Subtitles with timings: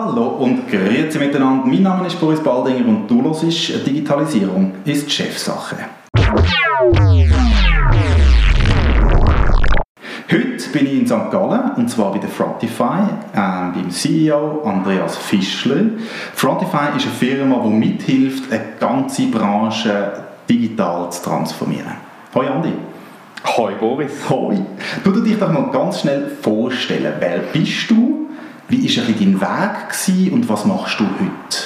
[0.00, 1.66] Hallo und grüezi miteinander.
[1.66, 5.74] Mein Name ist Boris Baldinger und du hörst Digitalisierung ist Chefsache.
[10.30, 11.32] Heute bin ich in St.
[11.32, 15.86] Gallen und zwar bei der Frontify, äh, beim CEO Andreas Fischler.
[16.32, 20.12] Frontify ist eine Firma, die mithilft, eine ganze Branche
[20.48, 21.94] digital zu transformieren.
[22.36, 22.72] Hoi Andi.
[23.56, 24.12] Hoi Boris.
[24.30, 24.58] Hoi.
[25.02, 27.14] Du dich doch mal ganz schnell vorstellen.
[27.18, 28.27] Wer bist du?
[28.68, 31.58] Wie war dein Weg und was machst du heute?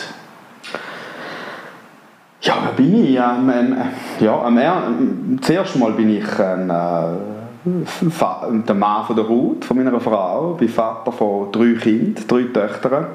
[2.43, 3.17] Ja, wer bin ich?
[3.17, 3.77] Ähm, ähm,
[4.21, 10.01] ja, ähm, zuerst mal bin ich ein, äh, der Mann von der Ruth, von meiner
[10.01, 10.53] Frau.
[10.53, 13.07] Ich bin Vater von drei Kindern, drei Töchtern.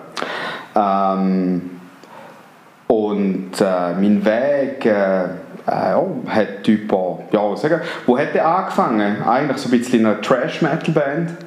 [0.76, 1.62] Ähm,
[2.88, 5.24] und äh, mein Weg äh,
[5.66, 9.24] äh, oh, hat über, ja, sagen, wo hat er angefangen?
[9.24, 11.47] Eigentlich so ein bisschen in einer Trash-Metal-Band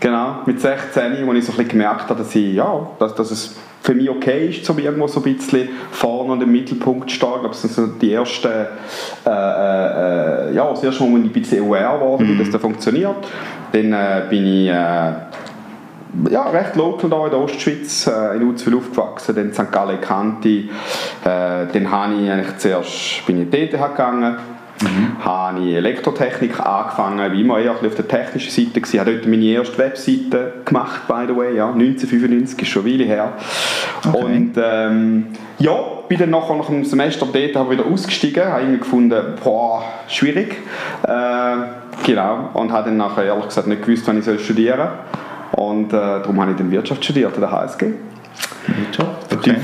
[0.00, 3.30] Genau, mit 16, wo ich so ein bisschen gemerkt habe, dass, ich, ja, dass, dass
[3.30, 7.16] es für mich okay ist, um irgendwo so ein bisschen vorne und im Mittelpunkt zu
[7.16, 7.28] stehen.
[7.28, 11.24] Ich glaube, das sind so die ersten, äh, äh, ja, das erste Mal, wo ich
[11.24, 12.34] ein bisschen aware wurde, mhm.
[12.34, 13.16] wie das da funktioniert.
[13.72, 15.12] Dann äh, bin ich äh,
[16.30, 19.70] ja, recht local da in der Ostschweiz, äh, in Uzwil aufgewachsen, dann St.
[19.70, 20.64] Gallen kannte äh,
[21.24, 24.36] Dann habe ich eigentlich zuerst, bin ich in die ETH gegangen,
[24.82, 25.24] Mhm.
[25.24, 29.00] Habe ich Elektrotechnik angefangen, wie immer eher auf der technischen Seite gewesen.
[29.00, 33.04] habe dort meine erste Webseite gemacht, by the way, ja, 1995, ist schon eine Weile
[33.04, 33.32] her.
[34.06, 34.24] Okay.
[34.24, 35.26] Und ähm,
[35.58, 35.74] ja,
[36.08, 40.56] bin dann nachher nach einem Semester dort habe wieder ausgestiegen, habe irgendwie gefunden, boah, schwierig.
[41.02, 41.56] Äh,
[42.06, 45.66] genau, und habe dann nachher ehrlich gesagt nicht gewusst, wann ich studieren soll.
[45.66, 47.86] Und äh, darum habe ich dann Wirtschaft studiert an der HSG.
[48.76, 49.32] Wirtschaft?
[49.32, 49.56] Okay.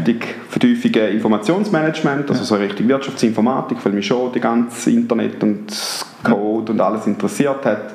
[0.49, 5.67] Vertiefung Informationsmanagement, also so Richtung Wirtschaftsinformatik, weil mich schon die ganze Internet und
[6.23, 7.95] Code und alles interessiert hat.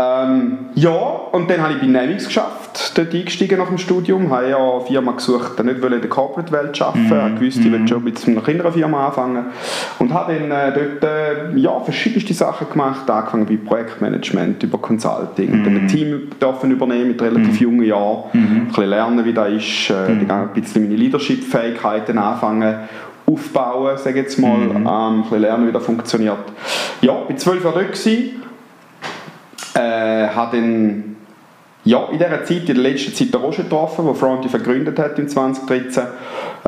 [0.00, 4.48] Ähm, ja, und dann habe ich bei Nemix geschafft, dort eingestiegen nach dem Studium, habe
[4.48, 7.38] ja eine Firma gesucht, die nicht in der Corporate-Welt arbeiten wollte, mm.
[7.38, 9.46] gewusst, ich will schon mit einer kleineren Firma anfangen
[9.98, 15.60] und habe dann äh, dort äh, ja, verschiedenste Sachen gemacht, angefangen bei Projektmanagement, über Consulting,
[15.60, 15.64] mm.
[15.64, 17.62] dann ein Team dürfen übernehmen mit relativ mm.
[17.62, 18.38] jungen Jahren, mm.
[18.38, 20.30] ein bisschen lernen, wie das ist, äh, mm.
[20.30, 22.74] ein bisschen meine Leadership-Fähigkeiten anfangen
[23.26, 24.76] aufbauen, sage ich jetzt mal, mm.
[24.76, 26.38] ähm, ein bisschen lernen, wie das funktioniert.
[27.02, 28.40] Ja, ich war zwölf Jahre dort, gewesen,
[29.74, 31.10] äh, habe dann
[31.82, 35.18] ja, in dieser Zeit, in der letzten Zeit den Roger getroffen, der Fronty vergründet hat
[35.18, 36.02] im 2013.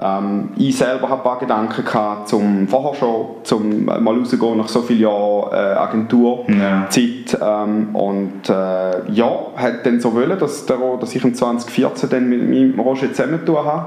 [0.00, 4.68] Ähm, ich selber hatte ein paar Gedanken gehabt, zum vorher schon, zum mal rauszugehen nach
[4.68, 7.38] so vielen Jahren äh, Agenturzeit.
[7.38, 7.64] Ja.
[7.64, 12.28] Ähm, und äh, ja, hat dann so wollen, dass, der, dass ich im 2014 dann
[12.30, 13.86] mit, mit Roger zusammentun habe.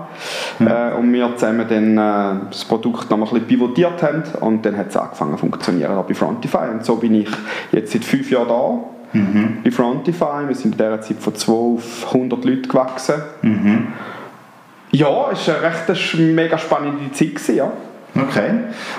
[0.60, 0.92] Ja.
[0.92, 4.22] Äh, und wir zusammen dann äh, das Produkt noch ein bisschen pivotiert haben.
[4.42, 6.70] Und dann hat es angefangen zu funktionieren bei Frontify.
[6.72, 7.30] Und so bin ich
[7.72, 9.58] jetzt seit fünf Jahren da mhm.
[9.64, 10.48] bei Frontify.
[10.48, 13.16] Wir sind in dieser Zeit von 2 auf 100 Leute gewachsen.
[13.42, 13.88] Mhm.
[14.92, 17.36] Ja, es war eine recht mega spannende Zeit.
[17.36, 17.72] Gewesen, ja.
[18.16, 18.52] Okay,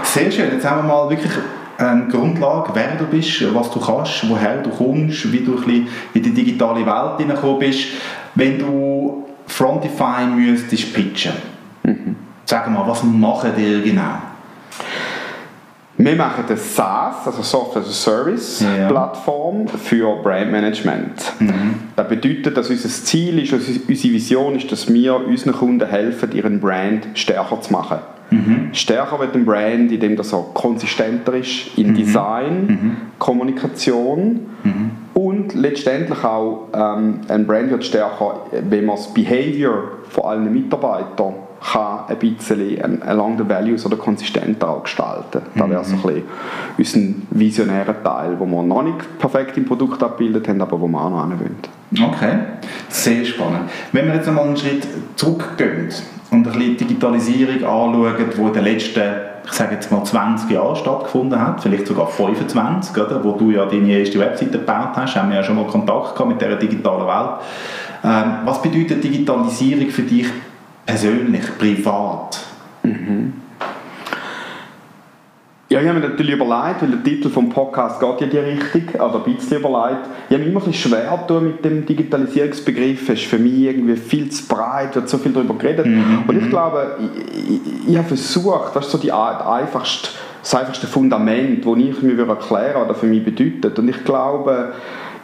[0.02, 0.52] sehr schön.
[0.52, 1.32] Jetzt haben wir mal wirklich
[1.78, 6.22] eine Grundlage, wer du bist, was du kannst, woher du kommst, wie du ein in
[6.22, 7.88] die digitale Welt hineingekommen bist.
[8.34, 11.32] Wenn du Frontify müsstest pitchen,
[11.82, 12.16] mhm.
[12.44, 14.18] sag mal, was machen die genau?
[15.98, 18.88] Wir machen eine SaaS, also Software as a Service ja.
[18.88, 21.32] Plattform für Brandmanagement.
[21.38, 21.74] Mhm.
[21.96, 26.60] Das bedeutet, dass unser Ziel ist, unsere Vision ist, dass wir unseren Kunden helfen, ihren
[26.60, 27.98] Brand stärker zu machen.
[28.30, 28.70] Mhm.
[28.72, 31.94] Stärker wird ein Brand, indem er konsistenter ist in mhm.
[31.94, 32.96] Design, mhm.
[33.18, 34.90] Kommunikation mhm.
[35.14, 41.34] und letztendlich auch ähm, ein Brand wird stärker, wenn man das Behavior von allen Mitarbeitern
[41.60, 45.42] kann ein bisschen along the values oder konsistenter auch gestalten.
[45.54, 46.24] Das wäre so ein bisschen
[46.78, 51.00] unser visionärer Teil, wo wir noch nicht perfekt im Produkt abgebildet haben, aber wo wir
[51.00, 51.56] auch noch wollen.
[51.92, 52.38] Okay,
[52.88, 53.70] sehr spannend.
[53.92, 54.86] Wenn wir jetzt einmal einen Schritt
[55.16, 55.88] zurückgehen
[56.30, 59.02] und ein bisschen Digitalisierung anschauen, die in den letzten
[59.46, 63.64] ich sage jetzt mal 20 Jahren stattgefunden hat, vielleicht sogar 25, oder, wo du ja
[63.66, 67.06] deine erste Webseite gebaut hast, haben wir ja schon mal Kontakt gehabt mit dieser digitalen
[67.06, 67.40] Welt.
[68.04, 70.26] Ähm, was bedeutet Digitalisierung für dich
[70.86, 72.40] persönlich, privat?
[72.82, 73.32] Mhm.
[75.68, 78.62] Ja, ich habe mir natürlich überlegt, weil der Titel vom Podcast geht ja in die
[78.62, 80.06] Richtung, also ein bisschen überlegt.
[80.28, 83.08] Ich habe mich immer ein bisschen schwer getan mit dem Digitalisierungsbegriff.
[83.08, 85.86] Es ist für mich irgendwie viel zu breit, wird so viel darüber geredet.
[85.86, 86.22] Mhm.
[86.28, 90.10] Und ich glaube, ich, ich, ich habe versucht, das ist so die, einfachste,
[90.40, 93.76] das einfachste Fundament, das ich mir erklären oder für mich bedeutet.
[93.76, 94.72] Und ich glaube,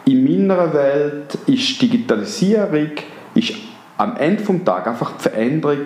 [0.03, 2.91] in meiner Welt ist Digitalisierung
[3.33, 3.53] ist
[3.97, 5.85] am Ende des Tages einfach die Veränderung,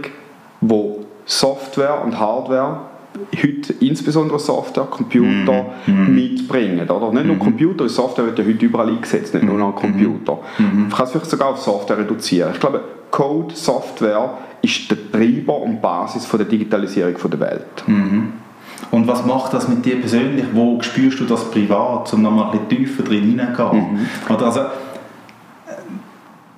[0.62, 2.82] wo Software und Hardware
[3.36, 6.14] heute insbesondere Software, Computer mm.
[6.14, 6.90] mitbringen.
[6.90, 7.12] Oder?
[7.12, 7.40] Nicht nur mhm.
[7.40, 9.76] Computer, Software wird ja heute überall eingesetzt, nicht nur noch mhm.
[9.76, 10.40] Computer.
[10.60, 12.52] Man kann es vielleicht sogar auf Software reduzieren.
[12.54, 17.84] Ich glaube, Code, Software ist der Treiber und Basis von der Digitalisierung der Welt.
[17.88, 18.34] Mhm.
[18.92, 20.46] Und was macht das mit dir persönlich?
[20.54, 23.94] Wo spürst du das privat, um nochmal ein bisschen tiefer drin hineingehen?
[23.94, 24.36] Mhm.
[24.36, 24.62] Also,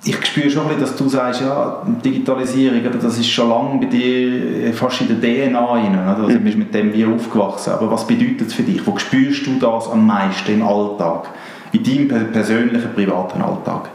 [0.02, 3.86] ich spüre schon ein bisschen, dass du sagst, ja, Digitalisierung, das ist schon lange bei
[3.86, 7.74] dir fast in der DNA rein, also du bist mit dem wie aufgewachsen.
[7.74, 8.86] Aber was bedeutet es für dich?
[8.86, 11.28] Wo spürst du das am meisten im Alltag?
[11.72, 13.90] In deinem persönlichen, privaten Alltag?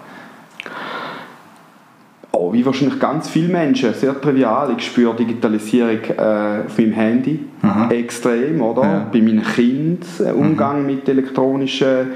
[2.53, 4.73] Wie wahrscheinlich ganz viele Menschen, sehr trivial.
[4.77, 7.89] Ich spüre Digitalisierung äh, auf meinem Handy Aha.
[7.91, 8.83] extrem, oder?
[8.83, 9.07] Ja.
[9.11, 10.87] Bei meinen Kindern, äh, Umgang mhm.
[10.87, 12.11] mit elektronischen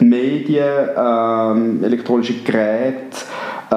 [0.00, 3.16] Medien, äh, elektronischen Geräten.
[3.70, 3.74] Äh,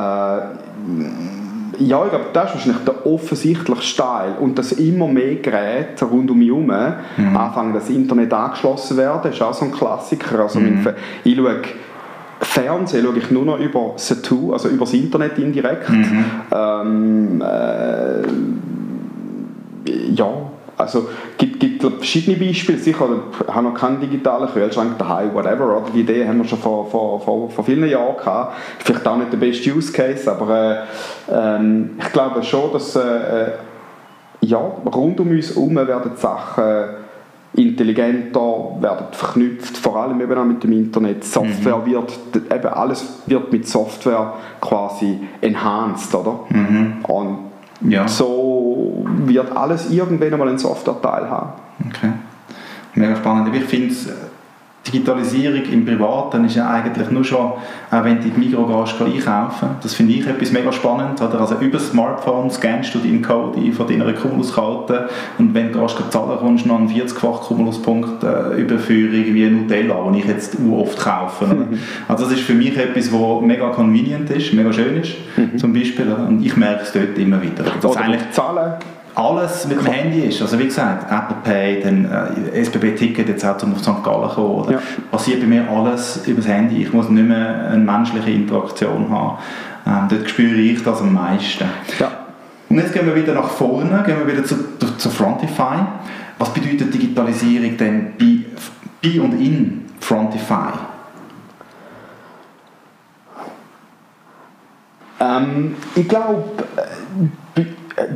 [1.80, 4.36] ja, ich glaube, das ist wahrscheinlich der offensichtlichste Teil.
[4.39, 7.38] Und dass immer mehr Geräte rund um mich herum mhm.
[7.38, 10.39] anfangen, das Internet angeschlossen werden, ist auch so ein Klassiker.
[10.39, 10.88] Also mhm.
[11.24, 11.62] ich schaue
[12.39, 15.89] Fernsehen schaue ich nur noch über Satu, also über das Internet indirekt.
[15.89, 16.25] Mhm.
[16.51, 18.22] Ähm, äh,
[20.13, 20.28] ja,
[20.78, 22.78] also gibt gibt verschiedene Beispiele.
[22.78, 23.07] Sicher,
[23.42, 25.78] ich habe noch keinen digitalen Kühlschrank daheim, whatever.
[25.78, 25.89] Oder?
[25.94, 28.56] Die Idee haben wir schon vor, vor, vor, vor vielen Jahren gehabt.
[28.80, 30.86] Vielleicht auch nicht der beste Use Case, aber
[31.30, 33.51] äh, äh, ich glaube schon, dass äh, äh,
[34.42, 36.63] ja, rund um uns herum werden Sachen
[37.57, 41.24] intelligenter, werden verknüpft, vor allem eben auch mit dem Internet.
[41.24, 41.86] Software mhm.
[41.86, 46.39] wird, eben alles wird mit Software quasi enhanced, oder?
[46.50, 46.98] Mhm.
[47.07, 47.38] Und
[47.81, 48.07] ja.
[48.07, 51.54] so wird alles irgendwann einmal einen Software-Teil haben.
[51.88, 52.12] Okay.
[52.94, 53.56] Mega spannend.
[53.56, 54.07] Ich finde es
[54.92, 57.51] Digitalisierung im Privaten ist ja eigentlich nur schon,
[57.92, 59.69] auch wenn du in die gehst, einkaufen.
[59.81, 61.22] Das finde ich etwas mega spannend.
[61.22, 61.39] Oder?
[61.42, 65.80] Also über das Smartphone scannst du deinen Code ein von deiner Cumulus-Karte und wenn du
[65.80, 70.25] gehst, zahlen kommst du noch einen 40-fach Cumulus-Punkt äh, über für irgendwie Nutella, den ich
[70.25, 71.45] jetzt oft kaufe.
[71.45, 71.80] Mhm.
[72.07, 75.57] Also das ist für mich etwas, was mega convenient ist, mega schön ist, mhm.
[75.57, 76.07] zum Beispiel.
[76.12, 77.66] Und ich merke es dort immer wieder.
[77.81, 78.74] Das Oder eigentlich zahlen
[79.18, 80.42] alles mit dem Handy ist.
[80.42, 84.04] Also wie gesagt, Apple Pay, dann äh, SBB-Ticket jetzt auch zum auf St.
[84.04, 84.48] Gallen kommen.
[84.48, 84.74] Oder?
[84.74, 84.80] Ja.
[85.12, 86.84] Passiert bei mir alles über das Handy.
[86.84, 89.38] Ich muss nicht mehr eine menschliche Interaktion haben.
[89.88, 91.66] Ähm, dort spüre ich das am meisten.
[91.98, 92.12] Ja.
[92.69, 94.56] Und jetzt gehen wir wieder nach vorne, gehen wir wieder zu,
[94.98, 95.78] zu Frontify.
[96.38, 98.40] Was bedeutet Digitalisierung denn bei,
[99.02, 100.74] bei und in Frontify?
[105.20, 106.44] Ähm, ich glaube,
[107.56, 107.62] äh,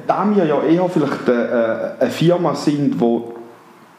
[0.08, 3.36] da wir ja eher vielleicht äh, eine Firma sind, wo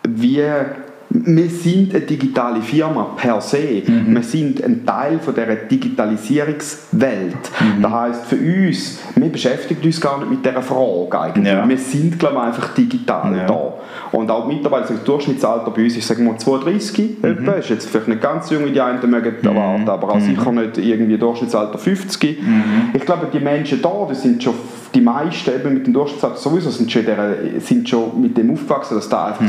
[0.06, 0.66] wir
[1.14, 3.82] wir sind eine digitale Firma per se.
[3.86, 4.14] Mhm.
[4.14, 7.36] Wir sind ein Teil von dieser Digitalisierungswelt.
[7.60, 7.82] Mhm.
[7.82, 11.52] Das heißt für uns, wir beschäftigen uns gar nicht mit dieser Frage eigentlich.
[11.52, 11.68] Ja.
[11.68, 13.46] Wir sind, glaube ich, einfach digital ja.
[13.46, 13.74] da.
[14.12, 17.24] Und auch mittlerweile, das Durchschnittsalter bei uns ist, sagen wir 32 mhm.
[17.24, 17.52] etwa.
[17.52, 19.48] Ist jetzt vielleicht nicht ganz jung, wie die einen mögen mhm.
[19.48, 20.20] erwarten, aber auch mhm.
[20.20, 22.40] sicher nicht irgendwie Durchschnittsalter 50.
[22.40, 22.64] Mhm.
[22.94, 24.54] Ich glaube, die Menschen da, die sind schon
[24.94, 28.94] die meisten eben mit dem Durchschnittsalter sowieso sind schon, der, sind schon mit dem aufgewachsen,
[28.94, 29.46] dass da einfach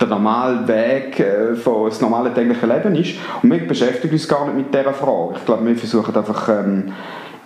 [0.00, 3.14] der normale Weg äh, von das normale tägliche Leben ist.
[3.42, 5.34] Und wir beschäftigen uns gar nicht mit dieser Frage.
[5.36, 6.92] Ich glaube, wir versuchen einfach ähm,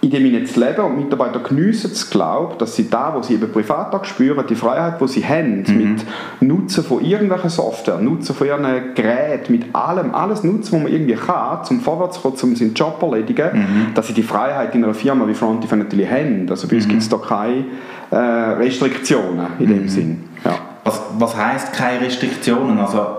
[0.02, 3.34] in dem Sinne zu leben und Mitarbeiter geniessen zu glauben, dass sie da, wo sie
[3.34, 5.76] eben privat spüren, die Freiheit, die sie haben, mhm.
[5.76, 6.06] mit
[6.40, 11.16] Nutzen von irgendwelcher Software, Nutzen von ihren Geräten, mit allem, alles Nutzen, was man irgendwie
[11.16, 13.94] kann, zum vorwärts zu kommen, um seinen Job zu erledigen, mhm.
[13.94, 16.46] dass sie die Freiheit in einer Firma wie Frontify natürlich haben.
[16.48, 16.90] Also bei uns mhm.
[16.90, 17.64] gibt es da keine
[18.10, 19.88] äh, Restriktionen in dem mhm.
[19.88, 20.24] Sinn.
[20.44, 20.69] Ja.
[20.84, 22.78] Was, was heisst keine Restriktionen?
[22.78, 23.18] Also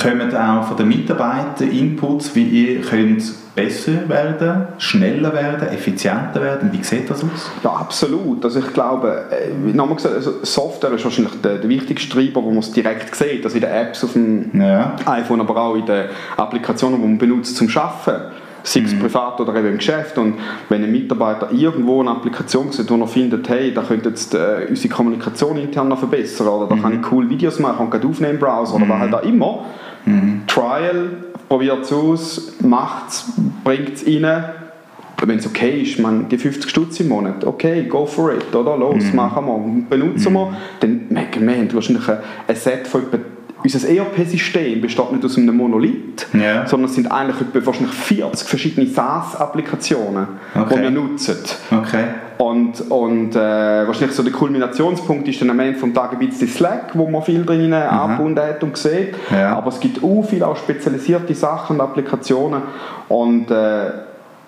[0.00, 3.22] kommen auch von den Mitarbeitern Inputs, wie ihr könnt
[3.54, 6.70] besser werden, schneller werden, effizienter werden?
[6.72, 7.50] Wie sieht das aus?
[7.64, 8.44] Ja, absolut.
[8.44, 12.50] Also ich glaube, äh, nochmal gesagt, also Software ist wahrscheinlich der, der wichtigste Treiber, wo
[12.50, 14.94] man es direkt sieht, also in den Apps auf dem ja.
[15.06, 19.00] iPhone, aber auch in den Applikationen, die man benutzt zum Arbeiten sei es mhm.
[19.00, 20.18] privat oder eben im Geschäft.
[20.18, 20.34] Und
[20.68, 24.66] wenn ein Mitarbeiter irgendwo eine Applikation sieht, wo er findet, hey, da könnte jetzt äh,
[24.68, 26.82] unsere Kommunikation intern noch verbessern oder da mhm.
[26.82, 29.64] kann ich cool Videos machen und aufnehmen im Browser oder was halt auch immer.
[30.04, 30.42] Mhm.
[30.46, 31.10] Trial,
[31.48, 33.32] probiert es aus, macht es,
[33.64, 34.44] bringt es rein.
[35.22, 38.78] Wenn es okay ist, man, die 50 Stutz im Monat, okay, go for it, oder?
[38.78, 39.16] Los, mhm.
[39.16, 40.56] machen wir, benutzen wir.
[40.80, 43.18] Dann merken wir, wir haben wahrscheinlich ein Set von etwa
[43.62, 46.66] unser ERP-System besteht nicht aus einem Monolith, yeah.
[46.66, 47.36] sondern es sind eigentlich
[47.66, 50.74] wahrscheinlich 40 verschiedene SaaS-Applikationen, okay.
[50.74, 51.36] die wir nutzen.
[51.70, 52.04] Okay.
[52.38, 53.38] Und, und äh,
[53.86, 57.22] wahrscheinlich so der Kulminationspunkt ist dann am Ende des Tages ein bisschen Slack, wo man
[57.22, 59.14] viel drin angebunden hat und sieht.
[59.30, 59.56] Ja.
[59.56, 62.62] Aber es gibt auch viele auch spezialisierte Sachen und Applikationen.
[63.08, 63.88] Und äh,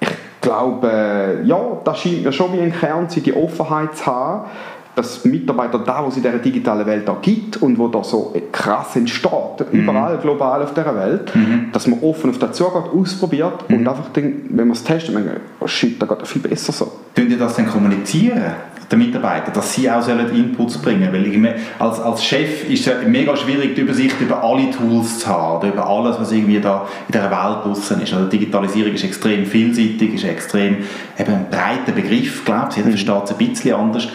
[0.01, 0.09] ich
[0.41, 4.49] glaube, äh, ja, das scheint mir schon wie ein Kern zu die Offenheit zu haben,
[4.95, 8.35] dass Mitarbeiter da, wo es in dieser digitalen Welt auch gibt und wo da so
[8.51, 9.81] krass entsteht, mhm.
[9.81, 11.71] überall global auf dieser Welt, mhm.
[11.73, 13.77] dass man offen auf das zugeht, ausprobiert mhm.
[13.79, 16.73] und einfach, dann, wenn man es testet, man denkt, oh shit, da geht viel besser
[16.73, 16.93] so.
[17.15, 18.55] Könnt ihr das dann kommunizieren?
[18.93, 21.15] den Mitarbeitern, dass sie auch sollen Inputs bringen sollen.
[21.15, 25.21] Weil ich meine, als, als Chef ist es mega schwierig, die Übersicht über alle Tools
[25.21, 28.13] zu haben, über alles, was irgendwie da in der Welt draußen ist.
[28.13, 30.79] Also Digitalisierung ist extrem vielseitig, ist extrem
[31.19, 32.77] eben ein breiter Begriff, glaube ich.
[32.77, 32.93] Jeder mhm.
[32.93, 34.09] versteht es ein bisschen anders.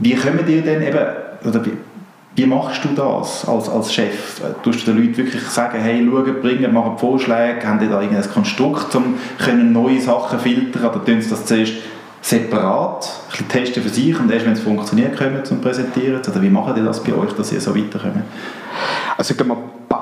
[0.00, 1.06] Wie können ihr denn eben,
[1.44, 1.72] oder wie,
[2.36, 4.40] wie machst du das als, als Chef?
[4.62, 8.30] Tust du den Leuten wirklich sagen, hey, schauen, bringen, machen Vorschläge, haben die da irgendein
[8.30, 9.14] Konstrukt, um
[9.72, 11.74] neue Sachen filtern, oder tun sie das zuerst
[12.20, 16.20] separat ein testen für sich und erst wenn es funktioniert, kommen zum Präsentieren?
[16.20, 18.22] Oder wie machen die das bei euch, dass ihr so weiterkommt?
[19.16, 19.38] Also ich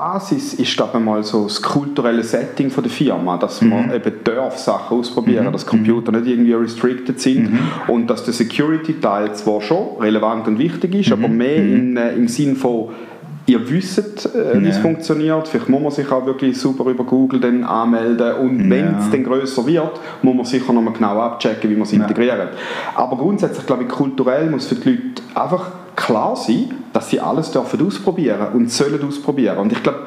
[0.07, 3.69] Basis ist glaube mal so das kulturelle Setting von der Firma, dass mhm.
[3.69, 5.51] man eben darf Sachen ausprobieren, mhm.
[5.51, 7.59] dass Computer nicht irgendwie restricted sind mhm.
[7.89, 11.37] und dass der Security-Teil zwar schon relevant und wichtig ist, aber mhm.
[11.37, 11.97] mehr in, mhm.
[11.97, 12.89] äh, im Sinn von
[13.47, 15.49] ihr wisst, äh, wie es funktioniert.
[15.49, 18.69] Vielleicht muss man sich auch wirklich super über Google dann anmelden und ja.
[18.69, 22.01] wenn es dann grösser wird, muss man sicher nochmal genau abchecken, wie man es ja.
[22.01, 22.49] integriert.
[22.95, 27.51] Aber grundsätzlich, glaube ich, kulturell muss für die Leute einfach klar sein, dass sie alles
[27.51, 29.57] dürfen ausprobieren und sollen ausprobieren.
[29.57, 30.05] Und ich glaube,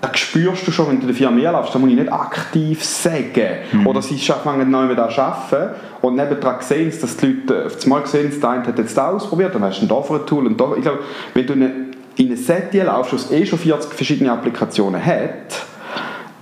[0.00, 2.82] das spürst du schon, wenn du in der Firma herläufst, da muss ich nicht aktiv
[2.82, 3.58] sagen.
[3.72, 3.86] Mhm.
[3.86, 7.82] Oder sie fangen neu mit an arbeiten und nebenan sehen sie, dass die Leute auf
[7.82, 10.46] einmal sehen, der eine hat jetzt das ausprobiert, dann hast du da für ein Tool
[10.46, 10.72] und da.
[10.76, 11.00] Ich glaube,
[11.34, 11.72] wenn du eine
[12.16, 15.66] in ein Set laufst, das eh schon 40 verschiedene Applikationen hat,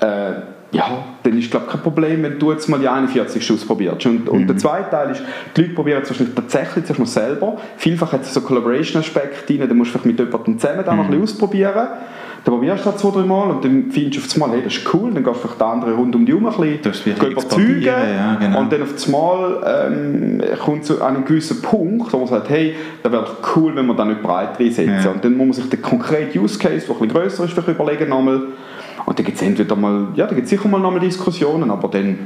[0.00, 0.32] äh,
[0.72, 1.04] ja,
[1.38, 4.06] dann ist glaube kein Problem, wenn du jetzt mal die 41 ausprobierst.
[4.06, 4.28] Und, mhm.
[4.28, 5.22] und der zweite Teil ist,
[5.56, 7.56] die Leute probieren es tatsächlich zuerst mal selber.
[7.76, 10.98] Vielfach hat es so Collaboration-Aspekte drin, dann musst du vielleicht mit jemandem zusammen da mhm.
[10.98, 11.88] noch ein bisschen ausprobieren.
[12.44, 14.76] Dann probierst du das zwei, drei Mal und dann findest du auf einmal, hey, das
[14.76, 18.36] ist cool, dann gehst du den anderen rund um die herum ein bisschen überzeugen ja,
[18.40, 18.60] genau.
[18.60, 23.12] und dann auf einmal ähm, kommt zu einem gewissen Punkt, wo man sagt, hey, das
[23.12, 25.04] wäre doch cool, wenn wir da nicht breit reinsetzen.
[25.04, 25.10] Ja.
[25.10, 28.08] Und dann muss man sich den konkreten Use Case, der ein bisschen grösser ist, überlegen
[28.08, 28.42] nochmal.
[29.06, 32.18] Und dann gibt es entweder mal, ja, da gibt sicher mal nochmal Diskussionen, aber dann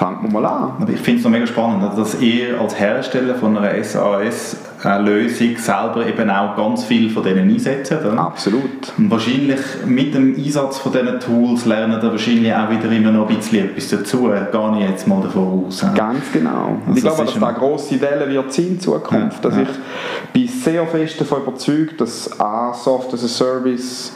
[0.00, 0.72] fangen wir mal an.
[0.80, 6.06] Aber ich finde es noch mega spannend, dass ihr als Hersteller von einer SAS-Lösung selber
[6.06, 7.92] eben auch ganz viel von denen einsetzt.
[7.92, 8.18] Oder?
[8.18, 8.92] Absolut.
[8.96, 13.28] Und wahrscheinlich mit dem Einsatz von diesen Tools lernen da wahrscheinlich auch wieder immer noch
[13.28, 14.30] ein bisschen etwas dazu.
[14.52, 15.84] Gar nicht jetzt mal davon aus.
[15.94, 16.78] Ganz genau.
[16.86, 19.44] Also ich glaube, dass da eine grosse Welle wird sein in Zukunft.
[19.44, 19.62] Ja, dass ja.
[19.62, 24.12] Ich bin sehr fest davon überzeugt, dass A, Software as a Service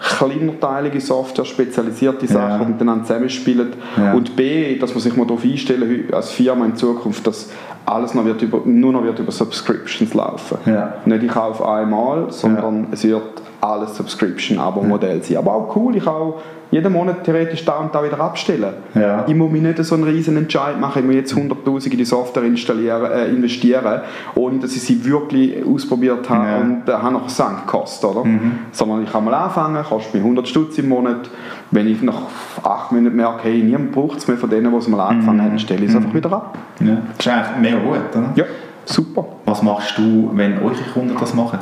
[0.00, 2.68] kleinerteilige Software, spezialisierte Sachen ja.
[2.68, 3.72] miteinander zusammenspielen.
[3.96, 4.12] Ja.
[4.12, 7.50] Und B, dass man sich mal darauf einstellen als Firma in Zukunft, dass
[7.86, 10.58] alles noch wird über, nur noch wird über Subscriptions laufen.
[10.66, 10.94] Ja.
[11.04, 13.22] Nicht ich kaufe einmal, sondern es wird
[13.64, 15.38] alles Subscription-Abo-Modell sein.
[15.38, 16.40] Aber auch cool, ich auch
[16.70, 18.74] jeden Monat theoretisch da und da wieder abstellen.
[18.94, 19.24] Ja.
[19.28, 22.04] Ich muss mir nicht so einen riesen Entscheid machen, ich muss jetzt 100'000 in die
[22.04, 24.00] Software installieren, äh, investieren,
[24.34, 26.56] ohne dass ich sie wirklich ausprobiert habe ja.
[26.58, 28.24] und äh, habe noch Sank gekostet, oder?
[28.24, 28.58] Mhm.
[28.72, 31.30] Sondern ich kann mal anfangen, kostet mir 100 Stutz im Monat,
[31.70, 32.22] wenn ich nach
[32.62, 35.42] 8 Minuten merke, hey, niemand braucht es mehr von denen, die es mal angefangen mhm.
[35.42, 36.02] haben, stelle ich es mhm.
[36.02, 36.58] einfach wieder ab.
[36.80, 36.98] Ja.
[37.16, 38.32] Das ist eigentlich mehr gut, oder?
[38.34, 38.44] Ja,
[38.84, 39.26] super.
[39.44, 41.60] Was machst du, wenn eure Kunden das machen?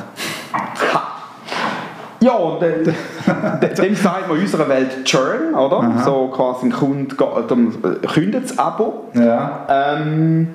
[2.22, 5.80] Ja, dem, sagt man in unserer Welt Churn, oder?
[5.80, 6.04] Aha.
[6.04, 9.10] So quasi ein Kunde äh, kündet das Abo.
[9.14, 9.66] Ja.
[9.68, 10.48] Ähm,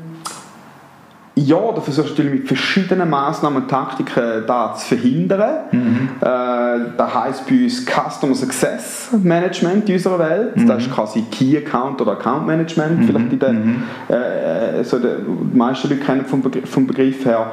[1.35, 5.65] ja, da versuchst du mit verschiedenen Massnahmen und Taktiken das zu verhindern.
[5.71, 6.09] Mhm.
[6.19, 6.25] Äh,
[6.97, 10.57] das heisst bei uns Customer Success Management in unserer Welt.
[10.57, 10.67] Mhm.
[10.67, 13.01] Das ist quasi Key Account oder Account Management.
[13.01, 13.03] Mhm.
[13.03, 13.83] Vielleicht in mhm.
[14.07, 17.51] äh, so der, die meisten Leute kennen vom Begriff, vom Begriff her.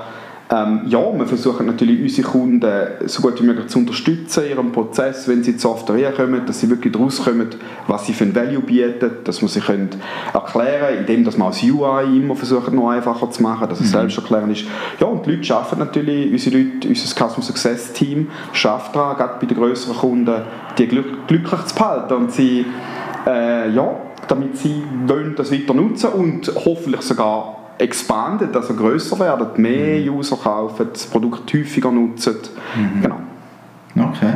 [0.55, 2.73] Ähm, ja, wir versuchen natürlich unsere Kunden
[3.07, 6.61] so gut wie möglich zu unterstützen in ihrem Prozess, wenn sie die Software kommen, dass
[6.61, 7.49] sie wirklich daraus kommen,
[7.89, 9.89] was sie für ein Value bieten, dass man sie können
[10.33, 13.93] erklären indem dass man als UI immer versucht, noch einfacher zu machen, dass es mhm.
[13.93, 14.65] selbst erklären ist.
[15.01, 19.35] Ja, und die Leute arbeiten natürlich, unsere Leute, unser Customer Success Team schafft daran, gerade
[19.41, 20.43] bei den größeren Kunden,
[20.79, 22.67] die glücklich zu behalten und sie,
[23.27, 23.97] äh, ja,
[24.29, 30.19] damit sie wollen das weiter nutzen und hoffentlich sogar expandet, also grösser werden, mehr mhm.
[30.19, 32.37] User kaufen, das Produkt häufiger nutzen.
[32.77, 33.03] Mhm.
[33.03, 33.19] Genau.
[34.11, 34.33] Okay.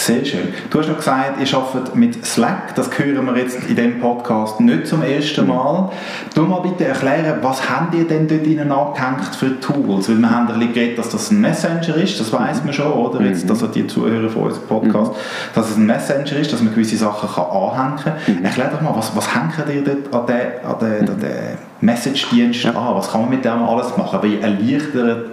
[0.00, 0.48] Sehr schön.
[0.70, 2.74] Du hast noch gesagt, ihr arbeitet mit Slack.
[2.74, 5.90] Das hören wir jetzt in diesem Podcast nicht zum ersten Mal.
[6.34, 10.08] Du mal bitte erklären, was habt ihr denn dort ihnen angehängt für Tools?
[10.08, 12.90] Weil wir haben ein bisschen geredet, dass das ein Messenger ist, das weiß man schon,
[12.90, 13.20] oder?
[13.20, 13.50] Jetzt, mhm.
[13.50, 15.12] also die Zuhörer von unserem Podcast,
[15.54, 18.14] dass es ein Messenger ist, dass man gewisse Sachen kann anhängen kann.
[18.26, 18.42] Mhm.
[18.42, 22.64] Erklär doch mal, was, was hängt ihr dort an den, an den, an den Message-Dienst
[22.64, 22.74] an?
[22.74, 24.20] Was kann man mit dem alles machen?
[24.22, 25.26] Wie erleichtert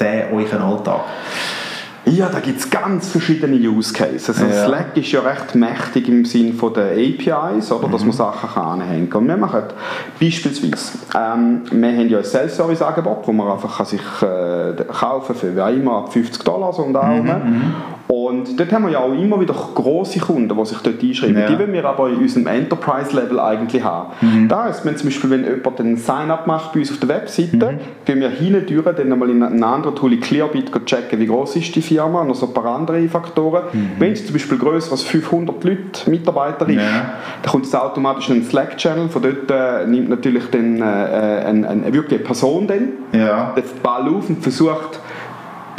[0.00, 1.00] der euren Alltag?
[2.10, 4.28] Ja, da gibt es ganz verschiedene Use Cases.
[4.28, 4.66] Also ja.
[4.66, 8.12] Slack ist ja recht mächtig im Sinne der APIs, oder, dass man mhm.
[8.12, 9.22] Sachen kann anhängen kann.
[9.22, 9.62] Und wir machen
[10.20, 15.54] beispielsweise, ähm, wir haben ja ein Self-Service-Angebot, wo man einfach kann sich äh, kaufen für
[15.54, 17.22] wie immer ab 50 Dollar so und auch.
[17.22, 17.74] Mhm.
[18.10, 21.38] Und dort haben wir ja auch immer wieder grosse Kunden, die sich dort einschreiben.
[21.38, 21.46] Ja.
[21.46, 24.08] Die wollen wir aber in unserem Enterprise-Level eigentlich haben.
[24.20, 24.48] Mhm.
[24.48, 27.56] Da ist, wenn zum Beispiel wenn jemand einen Sign-up macht bei uns auf der Webseite,
[27.56, 27.78] Mhm.
[28.04, 31.54] gehen wir hinten durch, dann einmal in einem anderen Tool in Clearbit checken, wie groß
[31.56, 33.62] ist die Firma und noch so ein paar andere Faktoren.
[33.98, 36.80] Wenn es zum Beispiel grösser als 500 Leute, Mitarbeiter ist, Mhm.
[36.80, 37.12] Ja.
[37.42, 39.08] dann kommt es automatisch in einen Slack-Channel.
[39.08, 43.52] Von dort äh, nimmt natürlich dann, äh, eine, eine, wirklich eine Person dann Ja.
[43.56, 44.98] den Ball auf und versucht,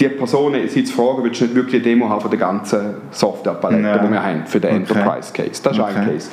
[0.01, 2.95] die Person sie zu fragen, willst du nicht wirklich eine Demo haben von der ganzen
[3.11, 3.97] Softwarepalette, Ja.
[3.99, 4.77] die wir haben für den Okay.
[4.79, 5.61] Enterprise Case.
[5.63, 6.13] Das ist ein Okay.
[6.13, 6.29] Case.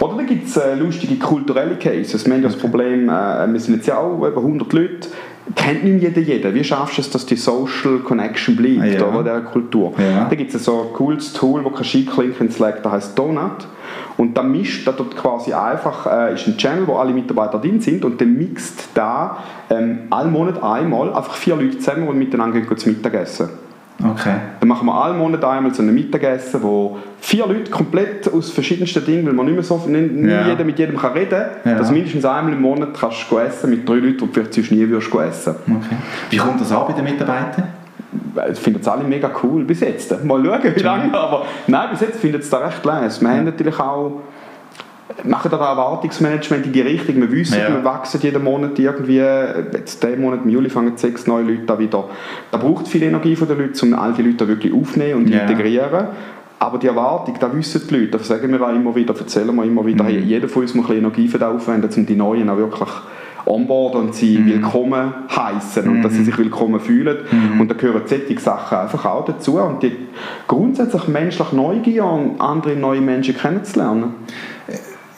[0.00, 2.24] Oder dann gibt es äh, lustige kulturelle Cases.
[2.24, 5.08] Wir haben ja das Problem, äh, wir sind jetzt ja auch über 100 Leute,
[5.54, 6.54] kennt nicht jeder jeden.
[6.54, 9.06] Wie schaffst du es, dass die Social Connection bleibt, Ah, ja.
[9.06, 9.92] oder, der Kultur?
[9.98, 10.26] Ja.
[10.28, 13.66] Da gibt es so ein cooles Tool, das kannst einklinken in Slack, das heißt Donut.
[14.16, 17.80] Und dann mischt da dort quasi einfach, äh, ist ein Channel, wo alle Mitarbeiter drin
[17.80, 19.38] sind und dann mixt da
[19.70, 23.48] ähm, alle Monat einmal einfach vier Leute zusammen, die miteinander gehen zum Mittagessen.
[24.02, 24.34] Okay.
[24.60, 29.04] Dann machen wir alle Monate einmal so ein Mittagessen, wo vier Leute komplett aus verschiedensten
[29.04, 30.46] Dingen, weil man nicht mehr so nicht, nicht Ja.
[30.48, 31.30] jeder mit jedem kann reden
[31.62, 31.78] kann, Ja.
[31.78, 34.70] dass mindestens einmal im Monat kannst du essen mit drei Leuten, die du vielleicht sonst
[34.72, 35.96] nie würdest essen okay.
[36.30, 37.64] Wie kommt das an bei den Mitarbeitern?
[38.34, 40.24] das finden es alle mega cool bis jetzt.
[40.24, 41.14] Mal schauen, wie lange.
[41.14, 43.20] Aber nein, bis jetzt finden es da recht leise.
[43.20, 44.20] Wir haben natürlich auch
[45.24, 47.16] machen da Erwartungsmanagement in die Richtung.
[47.16, 47.68] Wir wissen, Ja.
[47.68, 51.78] wir wachsen jeden Monat irgendwie, jetzt diesen Monat im Juli fangen sechs neue Leute an
[51.78, 52.04] wieder.
[52.50, 55.40] Da braucht viel Energie von den Leuten, um all die Leute wirklich aufzunehmen und Ja.
[55.42, 56.08] integrieren.
[56.58, 59.64] Aber die Erwartung, da wissen die Leute, das sagen wir auch immer wieder, erzählen wir
[59.64, 60.08] immer wieder, Mhm.
[60.08, 62.56] hey, jeder von uns muss ein bisschen Energie für das aufwenden, um die Neuen auch
[62.58, 62.88] wirklich
[63.46, 64.46] onboarden und sie Mhm.
[64.46, 67.16] willkommen heißen und dass sie sich willkommen fühlen.
[67.58, 69.58] Und da gehören solche Sachen einfach auch dazu.
[69.58, 69.92] Und die
[70.46, 74.14] grundsätzlich menschliche Neugier und andere neue Menschen kennenzulernen.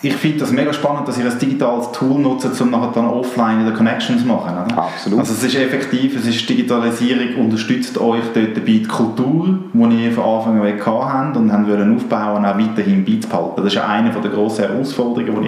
[0.04, 3.60] Ich finde das mega spannend, dass ihr ein digitales Tool nutzt, um nachher dann offline
[3.64, 4.52] wieder Connections zu machen.
[4.52, 4.76] Oder?
[4.78, 5.20] Absolut.
[5.20, 10.10] Also es ist effektiv, es ist Digitalisierung, unterstützt euch dort dabei die Kultur, die ihr
[10.12, 13.54] von Anfang an gehabt habt und haben wollen aufbauen, auch weiterhin beizubehalten.
[13.58, 15.46] Das ist ja eine der grossen Herausforderungen, die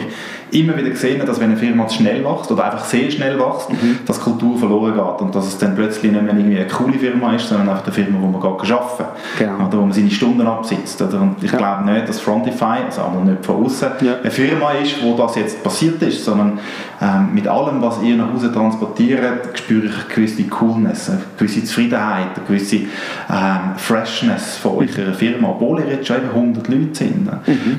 [0.55, 3.11] ich immer wieder gesehen habe, dass wenn eine Firma zu schnell wächst oder einfach sehr
[3.11, 3.99] schnell wächst, Mhm.
[4.07, 7.35] dass Kultur verloren geht und dass es dann plötzlich nicht mehr irgendwie eine coole Firma
[7.35, 8.69] ist, sondern einfach eine Firma, wo man gar arbeiten
[8.99, 9.07] kann.
[9.37, 9.67] Genau.
[9.67, 11.03] Oder wo man seine Stunden absitzt.
[11.03, 11.21] Oder?
[11.21, 11.59] Und ich Ja.
[11.59, 14.13] glaube nicht, dass Frontify, also auch nicht von außen, Ja.
[14.47, 16.59] Firma ist, wo das jetzt passiert ist, sondern
[17.01, 19.23] ähm, mit allem, was ihr nach Hause transportiert,
[19.59, 25.49] spüre ich eine gewisse Coolness, eine gewisse Zufriedenheit, eine gewisse ähm, Freshness von eurer Firma,
[25.49, 27.29] obwohl ihr jetzt schon eben 100 Leute sind.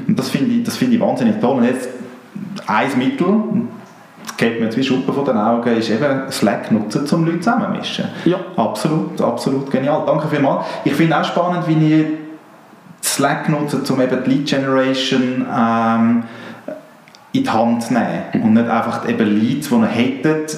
[0.08, 1.58] Und das finde ich, das finde ich wahnsinnig toll.
[1.58, 1.90] Und jetzt
[2.68, 3.28] ein Mittel,
[4.26, 7.40] das geht mir jetzt wie Schuppen von den Augen, ist eben Slack nutzen, um Leute
[7.42, 8.06] zusammenzumischen.
[8.26, 8.38] Ja.
[8.56, 10.04] Absolut, absolut genial.
[10.06, 10.66] Danke vielmals.
[10.84, 12.06] Ich finde auch spannend, wie ihr
[13.04, 16.24] Slack nutzt, um eben die Lead Generation ähm,
[17.38, 20.58] in die Hand nehmen und nicht einfach eben Leads, die ihr hättet,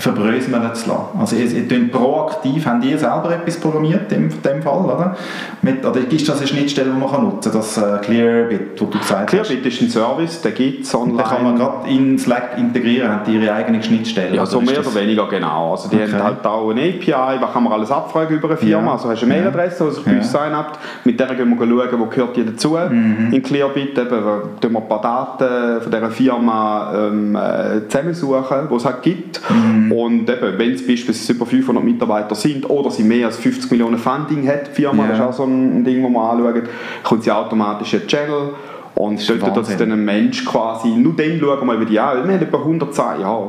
[0.00, 0.92] verbröseln zu lassen.
[1.18, 5.16] Also ihr, ihr tut proaktiv, habt ihr selber etwas programmiert in dem Fall, oder?
[5.62, 8.86] Mit, oder ist das eine Schnittstelle, die man kann nutzen kann, das äh, Clearbit, wo
[8.86, 9.48] du gesagt hast?
[9.48, 11.18] Clearbit ist ein Service, der gibt es online.
[11.18, 14.36] Den kann man gerade in Slack integrieren, haben die ihre eigene Schnittstelle?
[14.36, 15.72] Ja, so oder ist mehr oder weniger genau.
[15.72, 16.12] Also die Okay.
[16.12, 18.86] haben halt auch eine API, was kann man alles abfragen über eine Firma.
[18.86, 18.92] Ja.
[18.92, 22.00] Also hast du eine Mailadresse, die sich bei uns up mit der gehen wir schauen,
[22.00, 22.76] wo gehört die dazu.
[22.90, 23.32] Mhm.
[23.32, 28.68] In Clearbit eben, äh, tun wir ein paar Daten von dieser Firma ähm, äh, zusammensuchen,
[28.70, 29.40] die es halt gibt.
[29.50, 29.87] Mhm.
[29.90, 33.98] Und eben, wenn es beispielsweise über 500 Mitarbeiter sind oder sie mehr als 50 Millionen
[33.98, 35.08] Funding hat, die Firma, Ja.
[35.10, 36.62] das ist auch so ein Ding, das man anschaut,
[37.02, 38.50] kommt sie automatisch in den Channel
[38.94, 39.78] und stellt dass Wahnsinn.
[39.78, 42.94] dann ein Mensch quasi, nur dann schauen wir über die an, wir haben etwa 100
[42.94, 43.40] Zahlen, ja,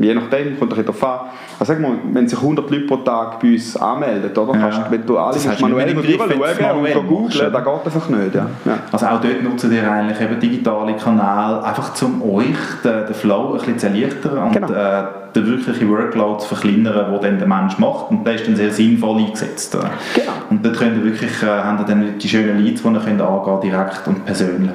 [0.00, 1.18] je nachdem, kommt ein bisschen an.
[1.62, 4.52] Also sagen wir, wenn sich 100 Leute pro Tag bei uns anmelden, oder?
[4.58, 4.68] Ja.
[4.68, 8.34] Kannst, wenn du alle Das nicht manuell durchschauen und googeln, das geht einfach nicht.
[8.34, 8.46] Ja.
[8.64, 8.78] Ja.
[8.90, 12.46] Also auch dort nutzt ihr eigentlich eben digitale Kanäle, einfach um euch
[12.82, 14.72] den, den Flow ein bisschen zu erleichtern und Genau.
[14.72, 15.04] äh,
[15.36, 18.10] den wirklichen Workload zu verkleinern, den dann der Mensch macht.
[18.10, 19.70] Und der ist dann sehr sinnvoll eingesetzt.
[20.14, 20.32] Genau.
[20.50, 23.22] Und dort könnt ihr wirklich, äh, habt ihr dann die schönen Leads, die ihr könnt
[23.22, 24.72] angehen direkt und persönlich.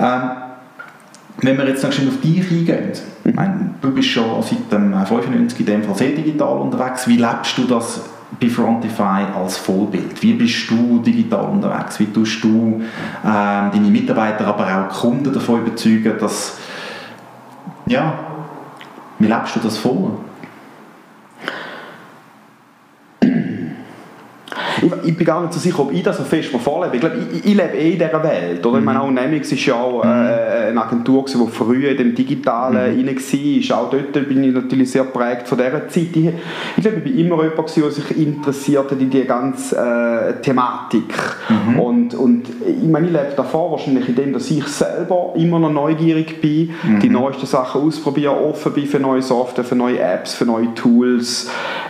[0.00, 0.47] Ähm,
[1.40, 2.92] wenn wir jetzt schnell auf dich eingehen,
[3.24, 7.06] ich meine, du bist schon seit dem 95 in dem Fall sehr digital unterwegs.
[7.06, 8.00] Wie lebst du das
[8.40, 10.20] bei Frontify als Vollbild?
[10.22, 12.00] Wie bist du digital unterwegs?
[12.00, 12.82] Wie tust du
[13.24, 16.58] ähm, deine Mitarbeiter, aber auch Kunden davon überzeugen, dass
[17.86, 18.18] ja,
[19.18, 20.24] wie lebst du das vor?
[24.82, 26.96] Ich, ich bin gar nicht so sicher, ob ich das so fest vorlebe.
[26.96, 28.64] Ich glaube, ich, ich lebe eh in dieser Welt.
[28.64, 28.78] Oder?
[28.78, 30.08] Ich meine, auch Nemix ist ja auch äh,
[30.68, 33.08] eine Agentur, gewesen, die früher in dem Digitalen mhm.
[33.08, 33.78] rein war.
[33.78, 36.08] Auch dort bin ich natürlich sehr geprägt von dieser Zeit.
[36.14, 36.26] Ich,
[36.76, 40.42] ich glaube, ich bin immer jemand, gewesen, der sich interessiert hat in diese ganze äh,
[40.42, 41.14] Thematik.
[41.78, 45.72] Und, und ich meine, ich lebe davor wahrscheinlich in dem, dass ich selber immer noch
[45.72, 46.70] neugierig bin,
[47.02, 51.48] die neuesten Sachen ausprobiere, offen bin für neue Software, für neue Apps, für neue Tools.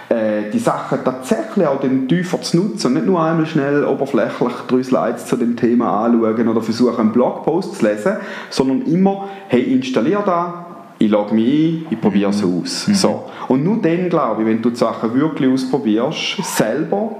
[0.09, 4.53] äh, die Sachen tatsächlich auch den tiefer zu nutzen und nicht nur einmal schnell oberflächlich
[4.69, 8.17] drei Slides zu dem Thema anschauen oder versuchen einen Blogpost zu lesen,
[8.51, 10.67] sondern immer, hey, installier da,
[10.99, 12.61] ich logge mich ein, ich probiere es mhm.
[12.61, 12.89] aus.
[12.89, 12.95] Mhm.
[12.95, 13.25] So.
[13.49, 17.17] Und nur dann, glaube ich, wenn du die Sachen wirklich ausprobierst, selber,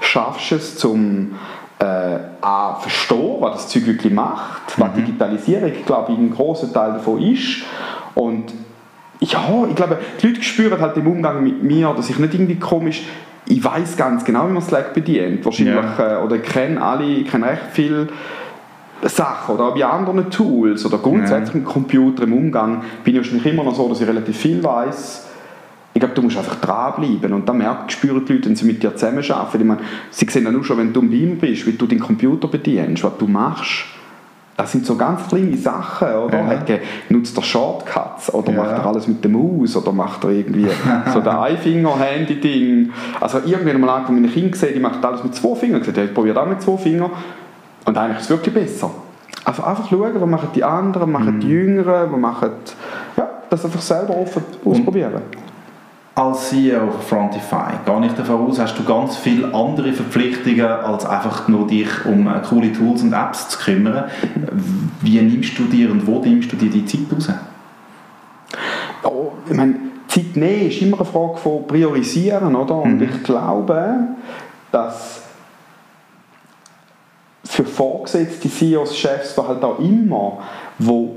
[0.00, 1.32] schaffst du es zum
[1.78, 4.96] äh, A, verstehen, was das Zeug wirklich macht, was mhm.
[4.96, 7.62] Digitalisierung, glaube ich, ein großer Teil davon ist.
[8.14, 8.52] Und
[9.20, 12.58] ja, ich glaube, die Leute spüren halt im Umgang mit mir, dass ich nicht irgendwie
[12.58, 13.02] komisch
[13.48, 15.44] ich weiß ganz genau, wie man Slack bedient.
[15.44, 16.20] Wahrscheinlich, yeah.
[16.20, 18.08] äh, oder ich kenne alle, ich kenne recht viele
[19.02, 21.64] Sachen oder auch bei anderen Tools oder grundsätzlich yeah.
[21.64, 25.26] mit Computer im Umgang bin ich wahrscheinlich immer noch so, dass ich relativ viel weiß.
[25.94, 28.82] Ich glaube, du musst einfach dranbleiben und dann merken, spüren die Leute, wenn sie mit
[28.82, 29.60] dir zusammenarbeiten.
[29.60, 29.80] Ich meine,
[30.10, 33.02] sie sehen ja nur schon, wenn du im Beamer bist, wie du den Computer bedienst,
[33.02, 33.86] was du machst
[34.56, 36.38] das sind so ganz kleine Sachen, oder?
[36.38, 36.46] Ja.
[36.46, 36.70] Hat
[37.10, 38.62] nutzt er Shortcuts oder ja.
[38.62, 40.68] macht er alles mit der Maus oder macht er irgendwie
[41.12, 42.90] so ein Einfinger-Handy-Ding.
[43.20, 45.82] Also irgendwann mal angefangen, meine Kinder gesehen, die macht alles mit zwei Fingern.
[45.82, 47.10] Ich ich probiere auch mit zwei Fingern.
[47.84, 48.90] Und eigentlich ist es wirklich besser.
[49.44, 51.52] Also einfach schauen, was machen die anderen, was machen die mhm.
[51.52, 52.50] Jüngeren, was machen...
[53.16, 55.12] Ja, das einfach selber offen ausprobieren.
[55.14, 55.22] Und
[56.16, 61.04] als CEO von Frontify, gehe ich davon aus, hast du ganz viele andere Verpflichtungen, als
[61.04, 64.04] einfach nur dich um äh, coole Tools und Apps zu kümmern.
[65.02, 67.28] Wie nimmst du dir und wo nimmst du dir die Zeit raus?
[67.28, 69.10] Ja,
[69.46, 69.74] ich meine,
[70.08, 72.76] Zeit nehmen ist immer eine Frage von Priorisieren, oder?
[72.76, 73.02] Und mhm.
[73.02, 73.98] ich glaube,
[74.72, 75.20] dass
[77.44, 80.38] für vorgesetzte CEOs, Chefs, halt auch immer
[80.78, 81.08] die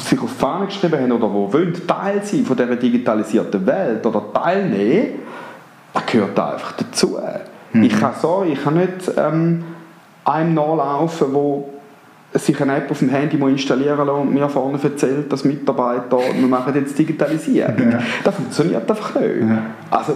[0.00, 4.04] sich auf die Fahne geschrieben haben oder die wollen Teil sein von dieser digitalisierten Welt
[4.04, 5.20] oder teilnehmen,
[5.94, 7.18] das gehört einfach dazu.
[7.72, 7.82] Mhm.
[7.84, 9.64] Ich kann sorry, ich kann nicht ähm,
[10.24, 11.68] einem nachlaufen, wo
[12.34, 16.48] sich eine App auf dem Handy installieren lassen und mir vorne erzählt, dass Mitarbeiter, wir
[16.48, 17.92] machen jetzt Digitalisierung.
[17.92, 17.98] Ja.
[18.24, 19.48] Das funktioniert einfach nicht.
[19.48, 19.62] Ja.
[19.90, 20.14] Also,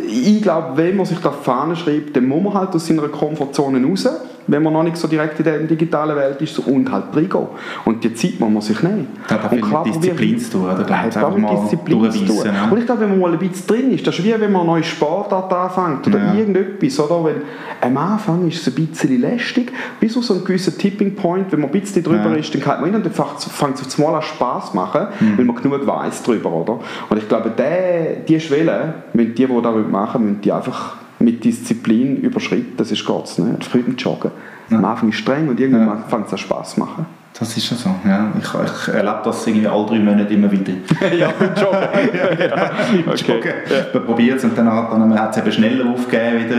[0.00, 3.84] ich glaube, wenn man sich da Fahne schreibt, dann muss man halt aus seiner Komfortzone
[3.84, 4.08] raus
[4.48, 7.46] wenn man noch nicht so direkt in der digitalen Welt ist, und halt reingehen.
[7.84, 9.06] Und die Zeit muss man sich nehmen.
[9.28, 10.84] Das hat auch mit Disziplin zu tun, oder?
[10.84, 12.44] Das hat auch mit Disziplin zu tun.
[12.44, 12.68] Ne?
[12.70, 14.62] Und ich glaube, wenn man mal ein bisschen drin ist, das ist wie wenn man
[14.62, 16.34] eine neue Sportart anfängt oder ja.
[16.34, 17.24] irgendetwas, oder?
[17.24, 17.36] Wenn,
[17.80, 21.60] am Anfang ist es ein bisschen lästig, bis zu so einem gewissen Tipping Point, wenn
[21.60, 22.34] man ein bisschen drüber ja.
[22.34, 25.38] ist, dann kann man und dann fängt es auf einmal an Spaß machen, mhm.
[25.38, 26.80] weil man genug weiß drüber, oder?
[27.08, 31.44] Und ich glaube, die, die Schwelle, wenn die, die das machen müssen die einfach mit
[31.44, 33.64] Disziplin überschritten, das ist Gott nicht.
[33.64, 34.30] Früh Joggen.
[34.70, 34.78] Ja.
[34.78, 36.04] Am Anfang ist es streng und irgendwann ja.
[36.08, 37.06] fängt es an Spass zu machen.
[37.38, 38.32] Das ist ja so, ja.
[38.36, 40.72] Ich, ich erlebe das irgendwie alle drei Monate immer wieder.
[41.16, 41.88] ja, Joggen.
[42.12, 42.70] ja, ja.
[43.06, 43.32] Okay.
[43.32, 43.52] Joggen.
[43.94, 46.56] Man probiert es und dann hat, man hat es eben schneller aufgegeben wieder.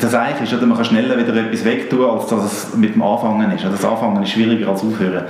[0.00, 3.02] Das eigentlich ist, oder man kann schneller wieder etwas wegtun, als dass es mit dem
[3.02, 3.64] Anfangen ist.
[3.64, 5.24] Das Anfangen ist schwieriger als Aufhören.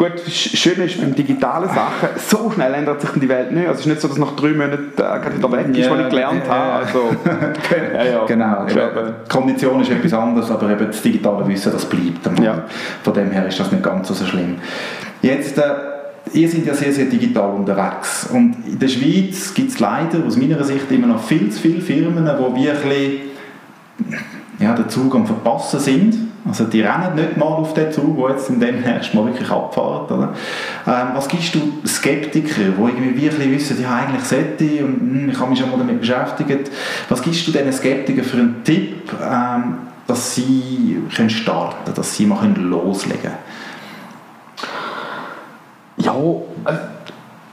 [0.00, 3.68] Gut, schön ist beim digitalen Sachen, so schnell ändert sich die Welt nicht.
[3.68, 6.00] Also es ist nicht so, dass nach drei Monaten äh, wieder weg ist, ja, was
[6.00, 6.72] ich gelernt ja, habe.
[6.72, 7.10] Also,
[7.94, 8.24] ja, ja.
[8.24, 12.40] Genau, eben, die Kondition ist etwas anderes, aber eben das digitale Wissen, das bleibt.
[12.42, 12.64] Ja.
[13.02, 14.56] Von dem her ist das nicht ganz so schlimm.
[15.20, 15.64] Jetzt, äh,
[16.32, 20.38] ihr seid ja sehr, sehr digital unterwegs und in der Schweiz gibt es leider aus
[20.38, 23.20] meiner Sicht immer noch viel zu viele Firmen, die wirklich
[24.60, 28.30] ja, den Zug am Verpassen sind also die rennen nicht mal auf den Zug, der
[28.30, 30.10] jetzt in dem nächsten Mal wirklich abfährt.
[30.10, 30.34] Oder?
[30.86, 35.30] Ähm, was gibst du Skeptikern, die irgendwie wirklich wissen, ja eigentlich sollte ich und hm,
[35.30, 36.70] ich habe mich schon mal damit beschäftigt.
[37.08, 39.74] Was gibst du diesen Skeptikern für einen Tipp, ähm,
[40.06, 43.34] dass sie können starten können, dass sie mal können loslegen können?
[45.98, 46.78] Ja, äh,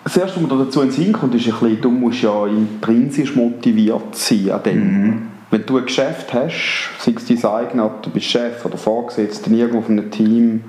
[0.06, 3.36] das Erste, was dazu in den Sinn kommt, ist ein bisschen, du musst ja intrinsisch
[3.36, 4.78] motiviert sein an dem.
[4.78, 9.50] Mhm wenn du ein Geschäft hast, sei es dein eigenes, du bist Chef oder Vorgesetzter
[9.52, 10.64] irgendwo von einem Team,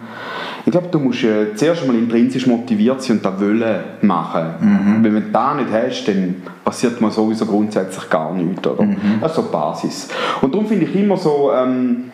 [0.64, 4.46] ich glaube, du musst äh, zuerst einmal intrinsisch motiviert sein und das wollen machen.
[4.60, 5.04] Mhm.
[5.04, 8.66] Wenn du das nicht hast, dann passiert man sowieso grundsätzlich gar nichts.
[8.66, 8.84] Oder?
[8.84, 9.18] Mhm.
[9.20, 10.08] Das ist so die Basis.
[10.42, 12.12] Und darum finde ich immer so, ähm,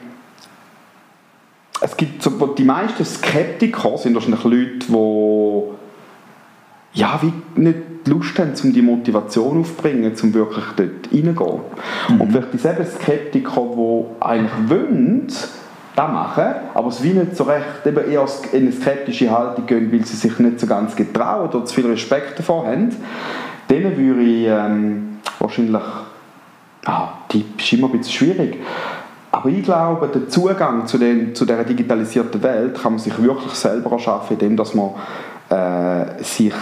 [1.81, 5.75] es gibt so, die meisten Skeptiker sind wahrscheinlich Leute, die
[6.95, 11.61] ja, wie nicht Lust haben, um die Motivation aufzubringen, um wirklich dort reingehen.
[12.09, 12.21] Mhm.
[12.21, 15.27] Und vielleicht dieselben Skeptiker, die eigentlich wollen,
[15.97, 19.93] das machen, aber es wie nicht so recht eben eher in eine skeptische Haltung gehen,
[19.93, 22.95] weil sie sich nicht so ganz getrauen oder zu viel Respekt davor haben,
[23.71, 25.83] denen würde ich ähm, wahrscheinlich,
[26.85, 28.59] ah, Tipp ist immer ein bisschen schwierig,
[29.31, 33.53] aber ich glaube, der Zugang zu, den, zu dieser digitalisierten Welt kann man sich wirklich
[33.53, 34.91] selber erschaffen, indem dass man
[35.49, 36.55] äh, sich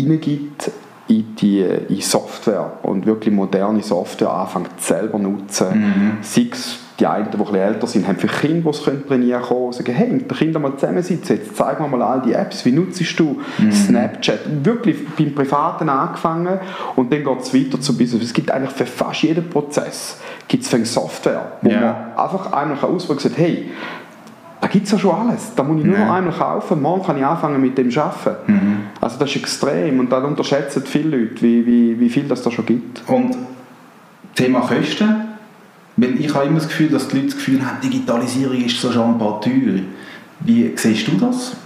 [0.00, 0.70] hineingibt
[1.08, 5.66] in die in Software und wirklich moderne Software anfängt selber nutzen.
[5.72, 6.12] Mhm.
[6.20, 9.42] Sei es die einen, die ein bisschen älter sind, haben für Kinder, die es trainieren
[9.42, 12.64] können, sagen, hey, mit den Kindern mal zusammensitzen, jetzt zeigen wir mal all die Apps,
[12.64, 13.72] wie nutzt du mhm.
[13.72, 14.64] Snapchat?
[14.64, 16.58] Wirklich beim Privaten angefangen
[16.96, 18.24] und dann geht es weiter zu Business.
[18.24, 21.80] Es gibt eigentlich für fast jeden Prozess gibt es Software, wo yeah.
[22.16, 23.70] man einfach einmal ausprobieren kann, hey,
[24.60, 25.54] da gibt es ja schon alles.
[25.54, 28.52] Da muss ich nur noch einmal kaufen, morgen kann ich anfangen mit dem arbeiten.
[28.52, 28.77] Mhm.
[29.08, 32.50] Also das ist extrem und da unterschätzen viele Leute, wie, wie, wie viel das da
[32.50, 33.02] schon gibt.
[33.06, 33.38] Und
[34.34, 35.28] Thema Kosten?
[35.96, 38.92] Weil ich habe immer das Gefühl, dass die Leute das Gefühl haben, Digitalisierung ist so
[38.92, 39.80] schon ein paar teuer.
[40.40, 41.56] Wie siehst du das?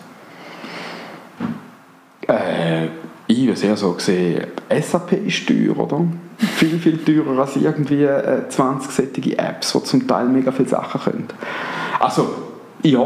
[2.28, 2.86] Äh,
[3.26, 4.46] ich würde sehr so sehen,
[4.80, 6.06] SAP ist teuer, oder?
[6.38, 11.00] viel, viel teurer als irgendwie äh, 20 sättige Apps, die zum Teil mega viele Sachen
[11.00, 11.28] können.
[11.98, 12.34] Also,
[12.84, 13.04] ja,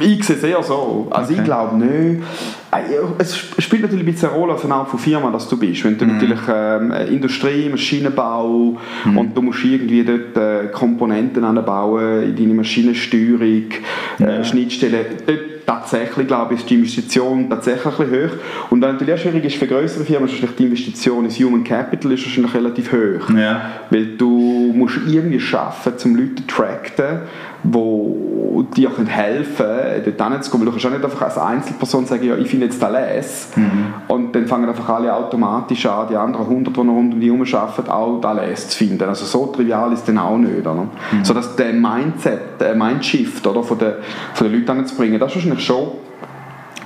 [0.00, 1.08] ich sehe es eher so.
[1.10, 1.40] Also okay.
[1.40, 2.22] ich glaube nicht.
[2.70, 2.78] Äh,
[3.18, 5.84] es spielt natürlich ein bisschen eine Rolle von von Firma, dass du bist.
[5.84, 6.08] Wenn du mm.
[6.08, 9.18] natürlich ähm, Industrie, Maschinenbau mm.
[9.18, 13.70] und du musst irgendwie dort äh, Komponenten anbauen in deine Maschinensteuerung,
[14.18, 18.36] äh, Schnittstellen, dort tatsächlich, glaube ich, ist die Investition tatsächlich ein bisschen hoch.
[18.70, 22.12] Und dann natürlich auch schwierig ist für größere Firmen, ist die Investition ins Human Capital
[22.12, 23.30] ist wahrscheinlich relativ hoch.
[23.36, 23.70] Ja.
[23.90, 27.20] Weil du musst irgendwie schaffen, zum Leute zu tracken,
[27.64, 30.66] die dir helfen können, dort hinzukommen.
[30.66, 33.94] Du kannst auch nicht einfach als Einzelperson sagen, ja, ich finde jetzt Les mhm.
[34.08, 37.26] und dann fangen einfach alle automatisch an, die anderen 100, die noch rund um die
[37.26, 39.08] herum arbeiten, auch Les zu finden.
[39.08, 40.58] Also so trivial ist es dann auch nicht.
[40.58, 40.74] Oder?
[40.74, 40.88] Mhm.
[41.24, 43.92] So dass der Mindset, der Mindshift oder, von den,
[44.34, 45.88] von den Leuten hinzubringen, das ist wahrscheinlich schon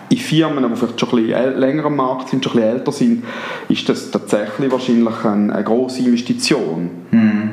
[0.09, 2.93] in Firmen, die vielleicht schon ein bisschen länger am Markt sind, schon ein bisschen älter
[2.93, 3.25] sind,
[3.69, 6.91] ist das tatsächlich wahrscheinlich eine, eine grosse Investition.
[7.11, 7.51] Mhm.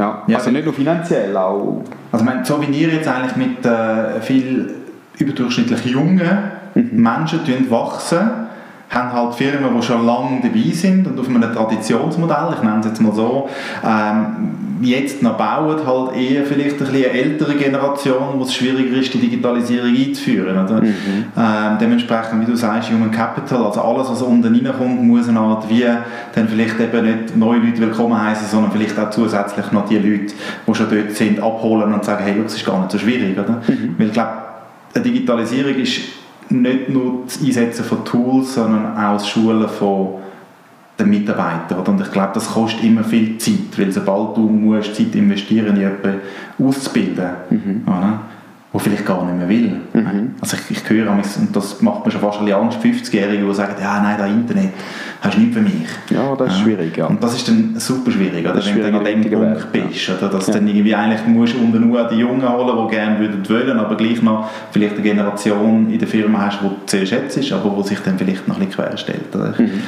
[0.00, 1.82] Ja, ja, also nicht nur finanziell, auch...
[2.10, 4.74] Also meine, so wie ihr jetzt eigentlich mit äh, viel
[5.18, 6.22] überdurchschnittlich jungen
[6.74, 7.02] mhm.
[7.02, 8.30] Menschen wachsen,
[8.88, 12.86] haben halt Firmen, die schon lange dabei sind und auf einem Traditionsmodell, ich nenne es
[12.86, 13.50] jetzt mal so,
[13.84, 18.96] ähm, jetzt noch bauen, halt eher vielleicht ein bisschen eine ältere Generation, wo es schwieriger
[18.96, 20.64] ist, die Digitalisierung einzuführen.
[20.64, 20.82] Oder?
[20.82, 21.24] Mhm.
[21.36, 25.68] Ähm, dementsprechend, wie du sagst, Human Capital, also alles, was unten reinkommt, muss eine Art
[25.68, 25.84] wie
[26.34, 30.34] dann vielleicht eben nicht neue Leute willkommen heißen, sondern vielleicht auch zusätzlich noch die Leute,
[30.66, 33.38] die schon dort sind, abholen und sagen, hey, das ist gar nicht so schwierig.
[33.38, 33.62] Oder?
[33.66, 33.96] Mhm.
[33.98, 34.32] Weil ich glaube,
[34.96, 36.00] Digitalisierung ist
[36.48, 40.14] nicht nur das Einsetzen von Tools, sondern auch das Schulen von
[41.00, 41.86] den Mitarbeitern.
[41.86, 45.82] Und ich glaube, das kostet immer viel Zeit, weil sobald du musst Zeit investieren in
[45.82, 46.20] jemanden
[46.58, 47.82] auszubilden, mhm.
[47.86, 48.20] oder?
[48.72, 49.80] Wo vielleicht gar nicht mehr will.
[49.92, 50.34] Mhm.
[50.40, 53.74] Also ich, ich höre, und das macht mir schon fast ein Angst, 50-Jährige, die sagen,
[53.80, 54.70] ja, nein, das Internet
[55.20, 55.88] hast du nicht für mich.
[56.10, 57.06] Ja, das ist schwierig, ja.
[57.06, 58.64] Und das ist dann super schwierig, oder?
[58.64, 60.28] wenn du dann an dem Punkt Welt, bist, oder?
[60.28, 60.54] dass ja.
[60.54, 64.22] dann irgendwie eigentlich musst unter nur die Jungen holen, die gerne würden wollen, aber gleich
[64.22, 67.98] noch vielleicht eine Generation in der Firma hast, die du sehr schätzt, aber die sich
[68.00, 69.34] dann vielleicht noch ein bisschen querstellt.
[69.34, 69.54] Oder?
[69.58, 69.82] Mhm.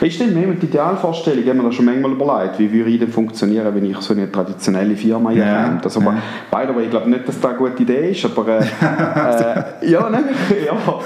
[0.00, 2.98] Ist denn mehr die Idealvorstellung, ich habe mir das schon manchmal überlegt, wie würde ich
[2.98, 5.80] denn funktionieren, wenn ich so eine traditionelle Firma hier ja.
[5.82, 6.16] Also, ja.
[6.50, 9.90] by the way, ich glaube nicht, dass das eine gute Idee ist, aber äh, äh,
[9.90, 10.24] ja, nein,
[10.66, 11.00] ja,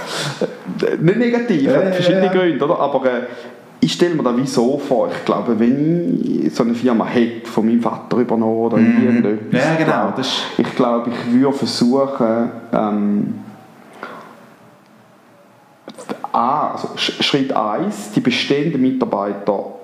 [1.01, 2.33] nicht negativ, ja, verschiedene ja.
[2.33, 2.79] Gründe, oder?
[2.79, 3.21] aber äh,
[3.81, 7.49] ich stelle mir das wie so vor, ich glaube, wenn ich so eine Firma hätte,
[7.49, 9.05] von meinem Vater übernommen oder mm.
[9.05, 10.13] irgendetwas, ja, genau,
[10.59, 13.35] ich glaube, ich würde versuchen, ähm,
[16.33, 19.78] A, also Schritt 1, die bestehenden Mitarbeiter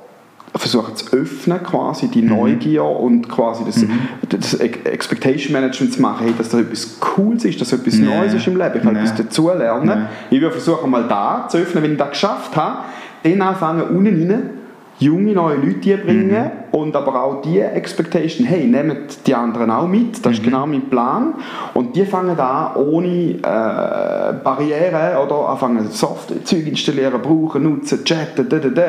[0.56, 2.28] versuchen zu öffnen, quasi die mhm.
[2.28, 3.98] Neugier und quasi das, mhm.
[4.28, 8.06] das Expectation Management zu machen, hey, dass da etwas Cooles ist, dass etwas nee.
[8.06, 9.00] Neues ist im Leben, ich kann nee.
[9.00, 10.08] etwas dazulernen.
[10.30, 10.36] Nee.
[10.36, 12.78] Ich würde versuchen, mal da zu öffnen, wenn ich das geschafft habe,
[13.24, 14.50] dann anfangen, unten rein
[14.98, 16.78] junge neue Leute bringen mhm.
[16.78, 20.32] und aber auch die Expectation, hey, nehmt die anderen auch mit, das mhm.
[20.32, 21.34] ist genau mein Plan
[21.74, 28.58] und die fangen an ohne äh, Barrieren oder anfangen Software-Zeug installieren, brauchen, nutzen, chatten, da,
[28.58, 28.82] da, da.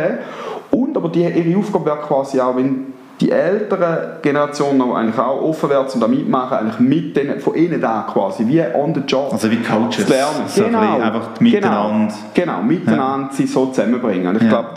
[0.72, 5.70] Und aber die, ihre Aufgabe wäre quasi auch, wenn die älteren Generationen eigentlich auch offen
[5.70, 9.30] werden und da mitmachen, eigentlich mit denen, von ihnen da quasi, wie on the job.
[9.32, 10.06] Also wie Coaches.
[10.06, 10.44] Zu lernen.
[10.48, 11.00] So genau.
[11.00, 12.14] einfach miteinander.
[12.34, 13.34] Genau, genau miteinander ja.
[13.34, 14.28] sie so zusammenbringen.
[14.28, 14.50] Und ich ja.
[14.50, 14.70] glaube,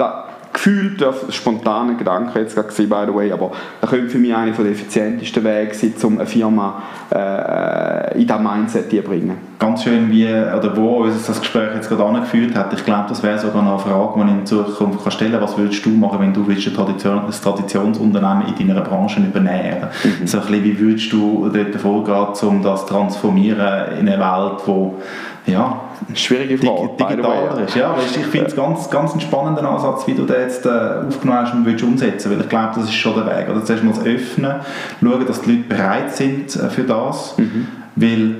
[0.59, 4.51] gefühlt ein spontaner Gedanke jetzt gerade by the way, aber das könnte für mich einer
[4.51, 6.83] der effizientesten Wege sein, um eine Firma
[7.14, 9.38] äh, in dieses Mindset zu bringen.
[9.61, 13.23] Ganz schön, wie, oder wo uns das Gespräch jetzt gerade angeführt hat, ich glaube, das
[13.23, 15.90] wäre sogar noch eine Frage, die ich in Zukunft kann stellen kann, was würdest du
[15.90, 20.27] machen, wenn du willst ein, Tradition, ein Traditionsunternehmen in deiner Branche übernehmen mhm.
[20.27, 24.61] So ein bisschen, wie würdest du dort vorgehen, um das zu transformieren in eine Welt,
[24.66, 25.01] wo
[25.48, 25.80] ja,
[26.14, 26.90] Schwierige Frage.
[26.98, 27.74] Digitaler ist.
[27.74, 30.68] Ja, weißt, ich finde es ganz, ganz einen spannenden Ansatz, wie du den jetzt äh,
[31.06, 33.48] aufgenommen hast und willst umsetzen weil ich glaube, das ist schon der Weg.
[33.48, 34.54] Also zuerst mal das Öffnen,
[35.00, 37.66] schauen, dass die Leute bereit sind äh, für das, mhm.
[37.96, 38.37] weil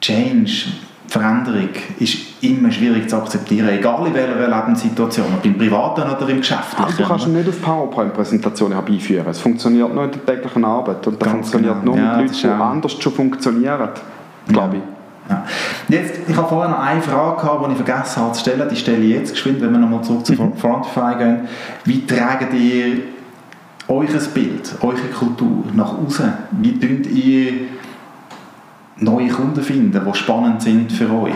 [0.00, 0.50] Change,
[1.08, 6.38] Veränderung ist immer schwierig zu akzeptieren, egal in welcher Lebenssituation, ob im Privaten oder im
[6.38, 6.84] Geschäftlichen.
[6.84, 9.26] Aber du kannst ihn nicht auf PowerPoint-Präsentationen herbeiführen.
[9.28, 11.96] Es funktioniert nur in der täglichen Arbeit und das Ganz funktioniert genau.
[11.96, 13.88] nur Ja, mit das Leuten, die anders schon funktionieren,
[14.48, 14.82] glaube ich.
[15.30, 15.44] Ja.
[15.88, 18.68] Jetzt, ich habe vorher noch eine Frage gehabt, die ich vergessen habe zu stellen.
[18.68, 20.56] Die stelle ich jetzt geschwind, wenn wir nochmal zurück zu Mhm.
[20.56, 21.48] Frontify gehen.
[21.84, 22.98] Wie tragt ihr
[23.86, 26.32] euer Bild, eure Kultur nach außen?
[26.52, 27.52] Wie könnt ihr
[28.96, 31.34] neue Kunden finden, die spannend sind für euch?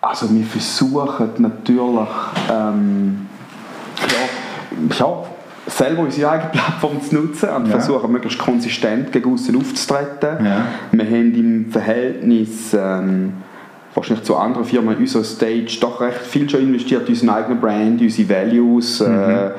[0.00, 2.08] Also wir versuchen natürlich
[2.50, 3.28] ähm,
[4.08, 5.24] ja, ja,
[5.66, 7.72] selber unsere eigene Plattform zu nutzen und Ja.
[7.72, 10.44] versuchen möglichst konsistent gegen außen aufzutreten.
[10.44, 10.66] Ja.
[10.92, 13.34] Wir haben im Verhältnis ähm,
[13.94, 17.60] wahrscheinlich zu anderen Firmen in unserer Stage doch recht viel schon investiert in unseren eigenen
[17.60, 19.50] Brand, in unsere Values, äh,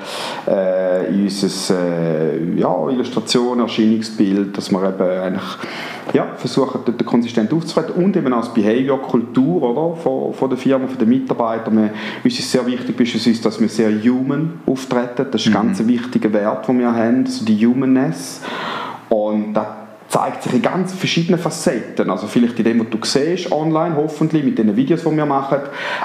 [0.47, 5.57] äh, in unser äh, ja, Illustration, Erscheinungsbild, dass wir eben eigentlich
[6.13, 10.87] ja, versuchen, dort konsistent aufzutreten und eben als Behavior, Kultur oder, von, von der Firma,
[10.87, 11.75] von den Mitarbeitern.
[11.77, 11.89] Wir,
[12.23, 15.27] uns ist sehr wichtig, beispielsweise, dass wir sehr human auftreten.
[15.31, 18.41] Das ist ein ganz wichtiger Wert, den wir haben, also die Humanness.
[19.09, 19.67] Und das
[20.13, 22.07] zeigt sich in ganz verschiedenen Facetten.
[22.11, 25.57] Also vielleicht in dem, was du siehst, online hoffentlich, mit den Videos, die wir machen,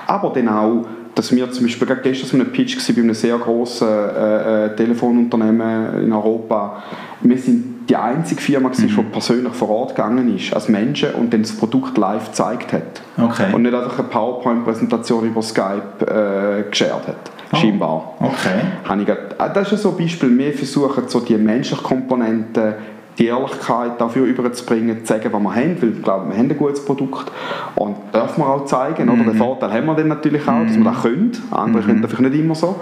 [0.06, 3.14] aber dann auch, dass wir zum Beispiel gerade gestern so einen Pitch gewesen bei einem
[3.14, 6.82] sehr grossen äh, äh, Telefonunternehmen in Europa.
[7.20, 11.32] Wir sind die einzige Firma, gewesen, die persönlich vor Ort gegangen ist, als Menschen, und
[11.34, 13.02] dann das Produkt live gezeigt hat.
[13.18, 13.52] Okay.
[13.52, 17.30] Und nicht einfach eine PowerPoint-Präsentation über Skype äh, geshared hat.
[17.52, 17.56] Oh.
[17.56, 18.14] Scheinbar.
[18.20, 19.28] Okay.
[19.38, 20.36] Ah, das ist so ein Beispiel.
[20.38, 22.74] Wir versuchen so die menschliche Komponente,
[23.18, 26.56] die Ehrlichkeit dafür überzubringen, zu sagen, was wir haben, weil ich glaube, wir haben ein
[26.56, 27.32] gutes Produkt
[27.74, 29.08] und dürfen wir auch zeigen.
[29.08, 29.24] Oder?
[29.24, 31.32] Den Vorteil haben wir dann natürlich auch, dass wir das können.
[31.50, 32.76] Andere können das nicht immer so.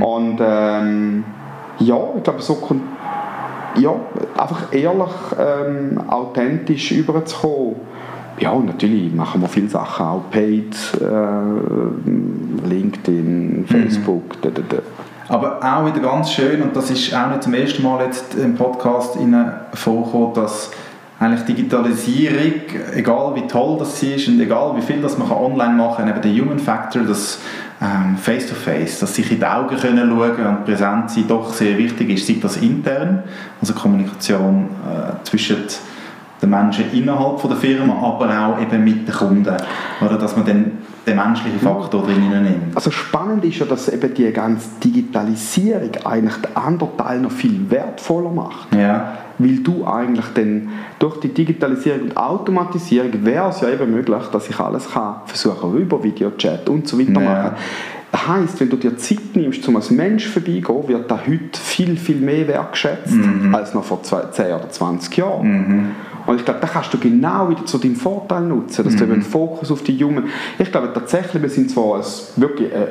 [0.00, 1.24] Und ähm,
[1.78, 2.82] ja, ich glaube, so kommt
[3.76, 3.92] ja,
[4.38, 7.76] einfach ehrlich, ähm, authentisch überzukommen.
[8.38, 14.78] Ja, und natürlich machen wir viele Sachen, auch Paid, äh, LinkedIn, Facebook, da, da, da.
[15.28, 18.54] Aber auch wieder ganz schön, und das ist auch nicht zum ersten Mal jetzt im
[18.54, 19.16] Podcast
[19.74, 20.70] vorgekommen, dass
[21.18, 22.52] eigentlich Digitalisierung,
[22.92, 26.20] egal wie toll das ist und egal wie viel das man online machen kann, eben
[26.20, 27.38] der Human Factor, das
[27.80, 32.10] ähm, Face-to-Face, dass sich in die Augen können schauen und präsent sein doch sehr wichtig
[32.10, 33.22] ist, sei das intern,
[33.60, 35.56] also Kommunikation äh, zwischen
[36.42, 39.56] den Menschen innerhalb von der Firma, aber auch eben mit den Kunden,
[40.00, 40.18] oder?
[40.18, 40.72] Dass man dann
[41.06, 42.74] den menschlichen Faktor drin nimmt.
[42.76, 47.70] Also spannend ist ja, dass eben die ganze Digitalisierung eigentlich den anderen Teil noch viel
[47.70, 48.74] wertvoller macht.
[48.74, 49.18] Ja.
[49.38, 54.48] Weil du eigentlich dann durch die Digitalisierung und Automatisierung wäre es ja eben möglich, dass
[54.48, 57.20] ich alles kann versuchen über Videochat und so weiter Ja.
[57.20, 57.50] machen.
[58.12, 61.96] Das heisst, wenn du dir Zeit nimmst, um als Mensch vorbeigehen, wird das heute viel,
[61.96, 63.12] viel mehr wertgeschätzt
[63.52, 65.90] als noch vor zwei, 10 oder 20 Jahren.
[66.26, 69.14] Und ich glaube, da kannst du genau wieder zu deinem Vorteil nutzen, dass du eben
[69.14, 70.24] den Fokus auf die Jungen.
[70.58, 72.04] Ich glaube tatsächlich, wir sind zwar ein
[72.36, 72.86] wirklich äh,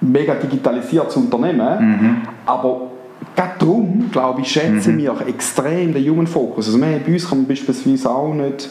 [0.00, 2.82] mega digitalisiertes Unternehmen, aber
[3.34, 6.66] gerade darum, glaube ich, schätzen wir auch extrem den Human Focus.
[6.66, 8.70] Also wir, bei uns kann man beispielsweise auch nicht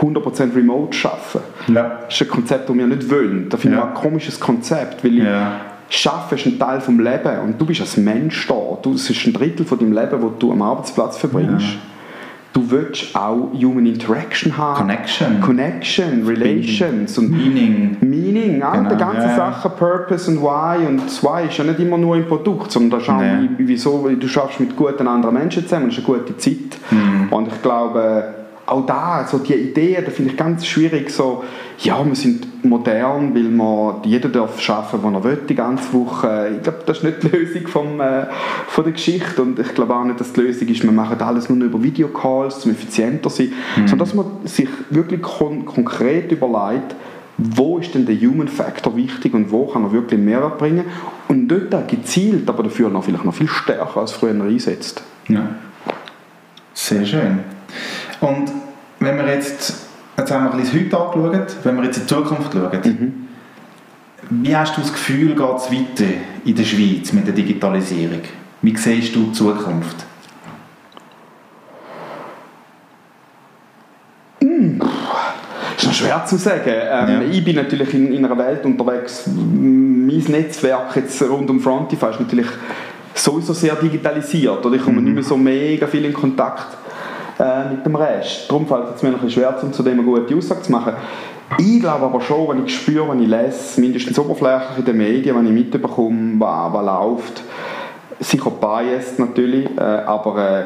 [0.00, 1.72] 100% remote arbeiten.
[1.74, 2.00] Ja.
[2.04, 3.48] Das ist ein Konzept, das wir nicht wollen.
[3.48, 5.60] Da finde ich ein komisches Konzept, weil Ja.
[5.90, 8.78] Schaffen ist ein Teil des Lebens und du bist als Mensch da.
[8.82, 11.66] Du, es ist ein Drittel von deinem Leben, das du am Arbeitsplatz verbringst.
[11.66, 11.93] Ja.
[12.54, 14.76] Du willst auch Human Interaction haben.
[14.78, 15.40] Connection.
[15.40, 17.96] Connection, Relations und Meaning.
[18.00, 19.36] Meaning, auch Genau, die ganzen ja.
[19.36, 20.86] Sachen, Purpose und Why.
[20.86, 23.48] Und das Why ist ja nicht immer nur im Produkt, sondern Nee.
[23.58, 26.78] wie, wieso du schaffst mit guten anderen Menschen zusammen, das ist eine gute Zeit.
[26.92, 27.26] Mhm.
[27.32, 28.24] Und ich glaube,
[28.66, 31.44] auch da, so die Ideen, da finde ich ganz schwierig, so,
[31.78, 36.52] ja, wir sind modern, weil man, jeder darf arbeiten, wo er will, die ganze Woche.
[36.56, 38.26] Ich glaube, das ist nicht die Lösung vom, äh,
[38.68, 41.50] von der Geschichte und ich glaube auch nicht, dass die Lösung ist, wir machen alles
[41.50, 46.94] nur über Videocalls, um effizienter zu sein, sondern dass man sich wirklich kon konkret überlegt,
[47.36, 50.84] wo ist denn der Human Factor wichtig und wo kann er wirklich Mehrwert bringen
[51.28, 55.02] und dort gezielt, aber dafür noch vielleicht noch viel stärker als früher einsetzt.
[55.28, 55.48] Ja.
[56.72, 57.40] Sehr schön.
[58.24, 58.50] Und
[59.00, 62.02] wenn wir jetzt, jetzt haben wir ein bisschen das heute angeschaut, wenn wir jetzt in
[62.04, 63.26] die Zukunft schauen,
[64.30, 66.10] wie hast du das Gefühl, geht es weiter
[66.46, 68.22] in der Schweiz mit der Digitalisierung?
[68.62, 70.06] Wie siehst du die Zukunft?
[75.76, 76.62] ist noch schwer zu sagen.
[76.66, 77.20] Ähm, Ja.
[77.30, 82.20] Ich bin natürlich in, in einer Welt unterwegs, mein Netzwerk jetzt rund um Frontify ist
[82.20, 82.46] natürlich
[83.14, 84.64] sowieso sehr digitalisiert.
[84.64, 86.83] Oder ich komme nicht mehr so mega viel in Kontakt
[87.38, 88.50] äh, mit dem Rest.
[88.50, 90.94] Darum fällt es mir ein bisschen schwer, um zu dem eine gute Aussage zu machen.
[91.58, 95.36] Ich glaube aber schon, wenn ich spüre, wenn ich lese, mindestens oberflächlich in den Medien,
[95.36, 97.42] wenn ich mitbekomme, was, was läuft,
[98.20, 100.64] sicher biased natürlich, äh, aber äh,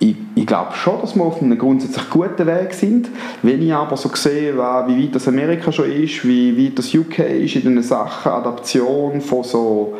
[0.00, 3.08] ich, ich glaube schon, dass wir auf einem grundsätzlich guten Weg sind.
[3.42, 7.18] Wenn ich aber so sehe, wie weit das Amerika schon ist, wie weit das UK
[7.18, 9.94] ist in den Sachen Adaption von so.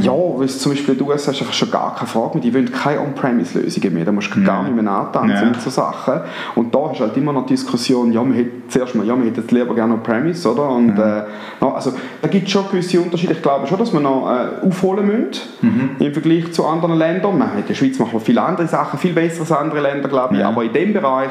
[0.00, 2.42] Ja, weil zum Beispiel in den USA ist einfach schon gar keine Frage mehr.
[2.42, 4.04] Die wollen keine On-Premise-Lösungen mehr.
[4.04, 5.44] Da musst du gar nicht mehr antanzen ja.
[5.44, 6.20] mit so Sachen.
[6.56, 9.26] Und da du halt immer noch die Diskussion, ja, man hätte zuerst mal, ja, man
[9.26, 10.68] hätte lieber gerne On-Premise, oder?
[10.70, 11.18] Und, ja.
[11.20, 13.34] äh, also, da gibt es schon gewisse Unterschiede.
[13.34, 15.90] Ich glaube schon, dass wir noch äh, aufholen müssen mhm.
[15.98, 17.38] im Vergleich zu anderen Ländern.
[17.38, 20.34] Man, in der Schweiz machen wir viele andere Sachen, viel besser als andere Länder, glaube
[20.34, 20.40] ich.
[20.40, 20.48] Ja.
[20.48, 21.30] Aber in dem Bereich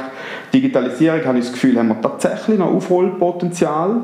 [0.54, 4.04] Digitalisierung habe ich das Gefühl, haben wir tatsächlich noch Aufholpotenzial.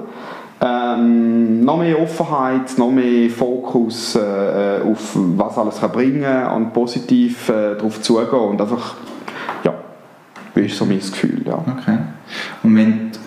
[0.66, 7.50] Ähm, noch mehr Offenheit, noch mehr Fokus äh, auf was alles kann bringen und positiv
[7.50, 8.96] äh, darauf zugehen und einfach,
[9.66, 9.74] ja,
[10.56, 11.56] ist so mein Gefühl, ja.
[11.56, 11.98] Okay.
[12.64, 13.20] Und wenn du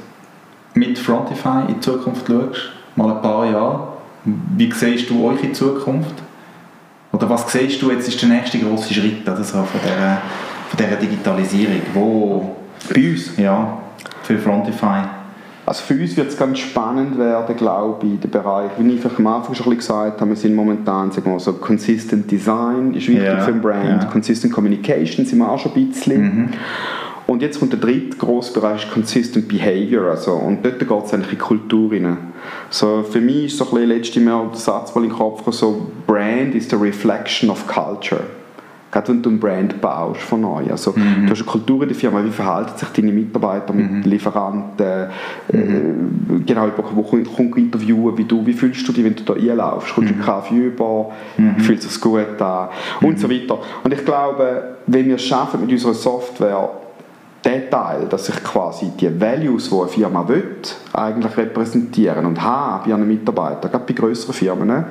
[0.81, 3.89] mit Frontify in die Zukunft schaust, mal ein paar Jahre,
[4.25, 6.15] wie siehst du euch in Zukunft?
[7.13, 10.23] Oder was siehst du jetzt ist der nächste große Schritt oder so von dieser,
[10.69, 11.83] von dieser Digitalisierung?
[11.93, 12.57] Wo,
[12.93, 13.37] Bei uns?
[13.37, 13.79] Ja,
[14.23, 15.16] für Frontify.
[15.67, 19.27] Also für uns wird es ganz spannend werden, glaube ich, der Bereich, wie ich am
[19.27, 23.41] Anfang schon gesagt habe, wir sind momentan sagen wir so Consistent Design ist wichtig ja,
[23.41, 24.09] für den Brand, ja.
[24.09, 26.23] Consistent Communication sind wir auch schon ein bisschen.
[26.23, 26.49] Mhm.
[27.27, 30.13] Und jetzt kommt der dritte große Bereich Consistent Behavior.
[30.13, 32.17] Also, und dort geht es eigentlich in die Kultur rein.
[32.71, 35.43] So, für mich ist so ein bisschen letztes Mal der Satz mal in den Kopf
[35.53, 38.21] so Brand is the reflection of culture
[38.91, 40.65] gerade wenn du ein Brand baust von neu.
[40.71, 41.27] Also, mhm.
[41.27, 44.03] Du hast eine Kultur in der Firma, wie verhalten sich deine Mitarbeiter mit mhm.
[44.03, 46.45] Lieferanten, äh, mhm.
[46.47, 50.13] genau, wo kommt interviewen, wie du, wie fühlst du dich, wenn du da einlaufst, kommst
[50.13, 50.23] du mhm.
[50.23, 51.59] Kaffee über, mhm.
[51.59, 52.69] fühlt sich gut an
[53.01, 53.19] und mhm.
[53.19, 53.59] so weiter.
[53.83, 56.71] Und ich glaube, wenn wir es schaffen mit unserer Software,
[57.45, 60.57] der Teil, dass sich quasi die Values, die eine Firma will,
[60.93, 64.85] eigentlich repräsentieren und haben bei ihren Mitarbeitern, gerade bei größeren Firmen,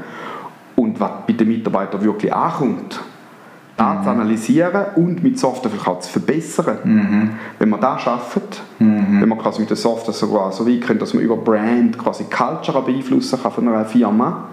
[0.78, 3.00] und was bei den Mitarbeitern wirklich ankommt,
[3.78, 6.78] das zu analysieren und mit Software zu verbessern.
[6.84, 7.30] Mhm.
[7.60, 9.22] Wenn man das schafft, mhm.
[9.22, 12.26] wenn man quasi mit der Software sogar so weit kommt, dass man über Brand quasi
[12.26, 14.50] Culture beeinflussen kann von einer Firma,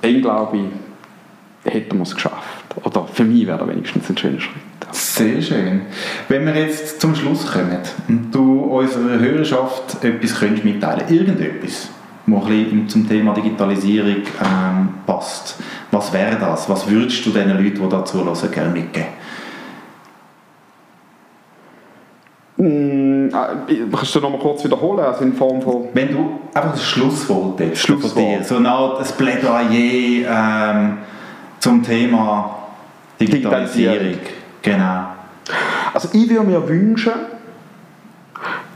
[0.00, 2.64] dann glaube ich, hätten wir es geschafft.
[2.82, 4.54] Oder für mich wäre das wenigstens ein schöner Schritt.
[4.92, 5.82] Sehr schön.
[6.28, 11.88] Wenn wir jetzt zum Schluss kommen und du unserer Hörerschaft etwas könntest mitteilen irgendetwas,
[12.26, 15.56] was ein zum Thema Digitalisierung ähm, passt,
[15.90, 16.68] was wäre das?
[16.68, 19.08] Was würdest du den Leuten, die da zuhören, gerne mitgeben?
[22.56, 25.88] Mm, äh, kannst du noch mal kurz wiederholen, also in Form von...
[25.92, 28.12] Wenn du einfach das Schlusswort hättest Schlusswort.
[28.12, 30.98] von dir, so eine Art ein Plädoyer ähm,
[31.58, 32.56] zum Thema
[33.20, 33.98] Digitalisierung.
[33.98, 34.34] Digitalisierung.
[34.62, 35.06] Genau.
[35.92, 37.12] Also ich würde mir wünschen,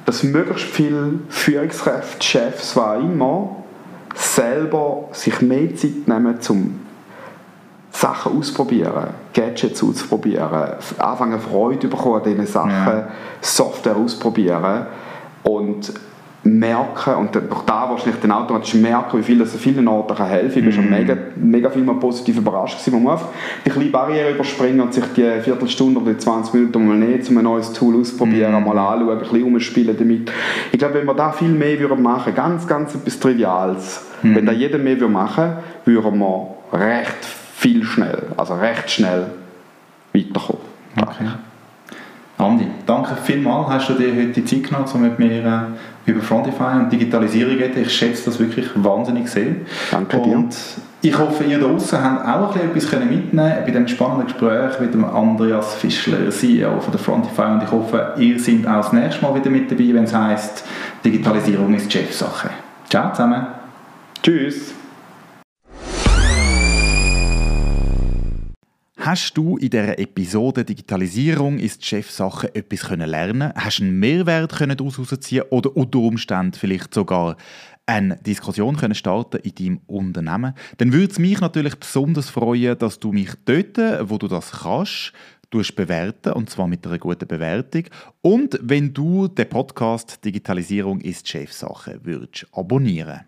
[0.05, 3.57] dass möglichst viele Führungskräfte, Chefs, was immer,
[4.15, 6.81] selber sich mehr Zeit nehmen, um
[7.91, 13.09] Sachen ausprobieren, Gadgets ausprobieren, anfangen Freude bekommen an diesen Sachen, ja.
[13.41, 14.87] Software ausprobieren
[15.43, 15.93] und
[16.45, 20.29] merken und durch da wahrscheinlich dann automatisch merken, wie viel das an vielen Orten kann
[20.29, 20.61] helfen.
[20.61, 20.91] Ich war schon mhm.
[20.91, 23.03] mega, mega viel mal positiv überrascht gewesen.
[23.03, 23.21] Man muss
[23.67, 27.39] die kleine Barriere überspringen und sich die Viertelstunde oder die 20 Minuten mal nehmen, um
[27.39, 28.65] ein neues Tool auszuprobieren, mm.
[28.65, 30.33] mal anschauen, ein bisschen umspielen damit.
[30.73, 34.35] Ich glaube, wenn wir da viel mehr würden machen, ganz, ganz etwas Triviales, mm.
[34.35, 35.53] wenn da jeder mehr würde machen
[35.85, 39.27] würde, würden wir recht viel schnell, also recht schnell
[40.15, 40.63] weiterkommen.
[40.97, 41.27] Okay.
[42.39, 46.23] Andi, danke vielmals, hast du dir heute die Zeit genommen, um mit mir äh, über
[46.23, 47.83] Frontify und Digitalisierung zu reden.
[47.83, 49.57] Ich schätze das wirklich wahnsinnig sehr.
[49.91, 50.37] Danke dir.
[50.37, 50.57] Und
[51.03, 55.05] ich hoffe, ihr draußen habt auch ein etwas mitnehmen bei diesem spannenden Gespräch mit dem
[55.05, 57.43] Andreas Fischler, CEO von der Frontify.
[57.43, 60.65] Und ich hoffe, ihr seid auch das nächste Mal wieder mit dabei, wenn es heisst,
[61.05, 62.51] Digitalisierung ist Chefsache.
[62.89, 63.49] Ciao zusammen.
[64.23, 64.75] Tschüss.
[69.11, 73.55] Hast du in dieser Episode Digitalisierung ist Chefsache etwas können lernen?
[73.55, 77.39] Hast einen Mehrwert daraus herausziehen oder unter Umständen vielleicht sogar
[77.87, 80.53] eine Diskussion können starten in deinem Unternehmen?
[80.77, 83.79] Dann würde es mich natürlich besonders freuen, dass du mich dort,
[84.11, 85.15] wo du das kannst,
[85.75, 87.85] bewerten und zwar mit einer guten Bewertung
[88.21, 93.21] und wenn du den Podcast Digitalisierung ist Chefsache würdest abonnieren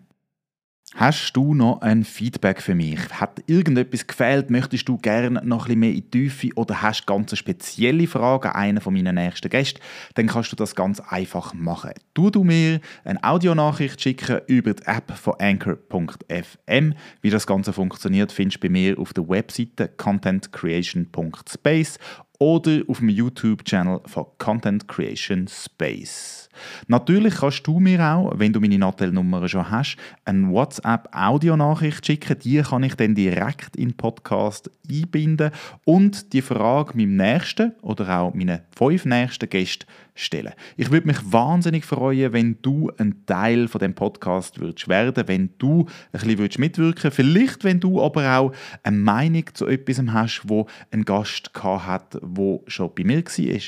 [0.95, 2.99] Hast du noch ein Feedback für mich?
[3.11, 4.49] Hat irgendetwas gefehlt?
[4.49, 8.49] Möchtest du gerne noch ein bisschen mehr in die Tiefe oder hast ganz spezielle Fragen
[8.49, 9.79] an einen von meinen nächsten Gästen?
[10.15, 11.91] Dann kannst du das ganz einfach machen.
[12.13, 16.93] Du du mir eine Audionachricht schicken über die App von anchor.fm.
[17.21, 21.99] Wie das Ganze funktioniert, findest du bei mir auf der Webseite contentcreation.space
[22.37, 26.40] oder auf dem YouTube-Channel von Content Creation Space.
[26.87, 32.39] Natürlich kannst du mir auch, wenn du meine Nattel-Nummer schon hast, eine WhatsApp-Audionachricht schicken.
[32.39, 35.51] Die kann ich dann direkt in den Podcast einbinden
[35.85, 39.85] und die Frage meinem nächsten oder auch meinen fünf nächsten Gästen
[40.15, 40.53] stellen.
[40.77, 45.51] Ich würde mich wahnsinnig freuen, wenn du ein Teil von dem Podcast würdest werden, wenn
[45.57, 48.51] du ein bisschen würdest mitwirken, vielleicht wenn du aber auch
[48.83, 53.61] eine Meinung zu etwas hast, wo ein Gast hat, wo schon bei mir war.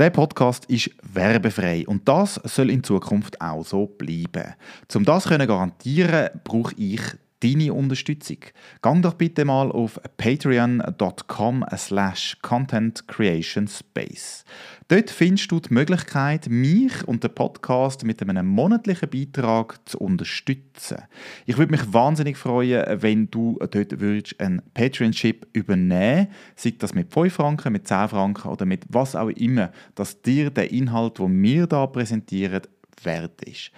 [0.00, 4.54] Der Podcast ist werbefrei und das soll in Zukunft auch so bleiben.
[4.94, 7.02] Um das zu garantieren, brauche ich
[7.42, 8.38] deine Unterstützung.
[8.82, 14.44] Gang doch bitte mal auf patreon.com slash contentcreationspace.
[14.88, 20.98] Dort findest du die Möglichkeit, mich und den Podcast mit einem monatlichen Beitrag zu unterstützen.
[21.46, 27.12] Ich würde mich wahnsinnig freuen, wenn du dort würdest einen Patreonship übernehmen sei das mit
[27.12, 31.42] 5 Franken, mit 10 Franken oder mit was auch immer, dass dir der Inhalt, den
[31.42, 32.62] wir hier präsentieren,
[33.02, 33.70] wert ist.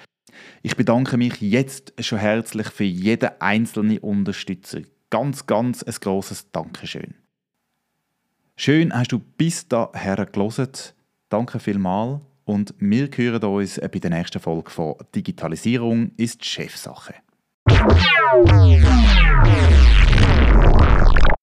[0.62, 4.80] Ich bedanke mich jetzt schon herzlich für jeden einzelnen Unterstützer.
[5.11, 7.14] Ganz, ganz ein grosses Dankeschön.
[8.57, 10.68] Schön hast du bis daher gelesen.
[11.28, 17.14] Danke vielmals und wir hören uns bei der nächsten Folge von Digitalisierung ist Chefsache.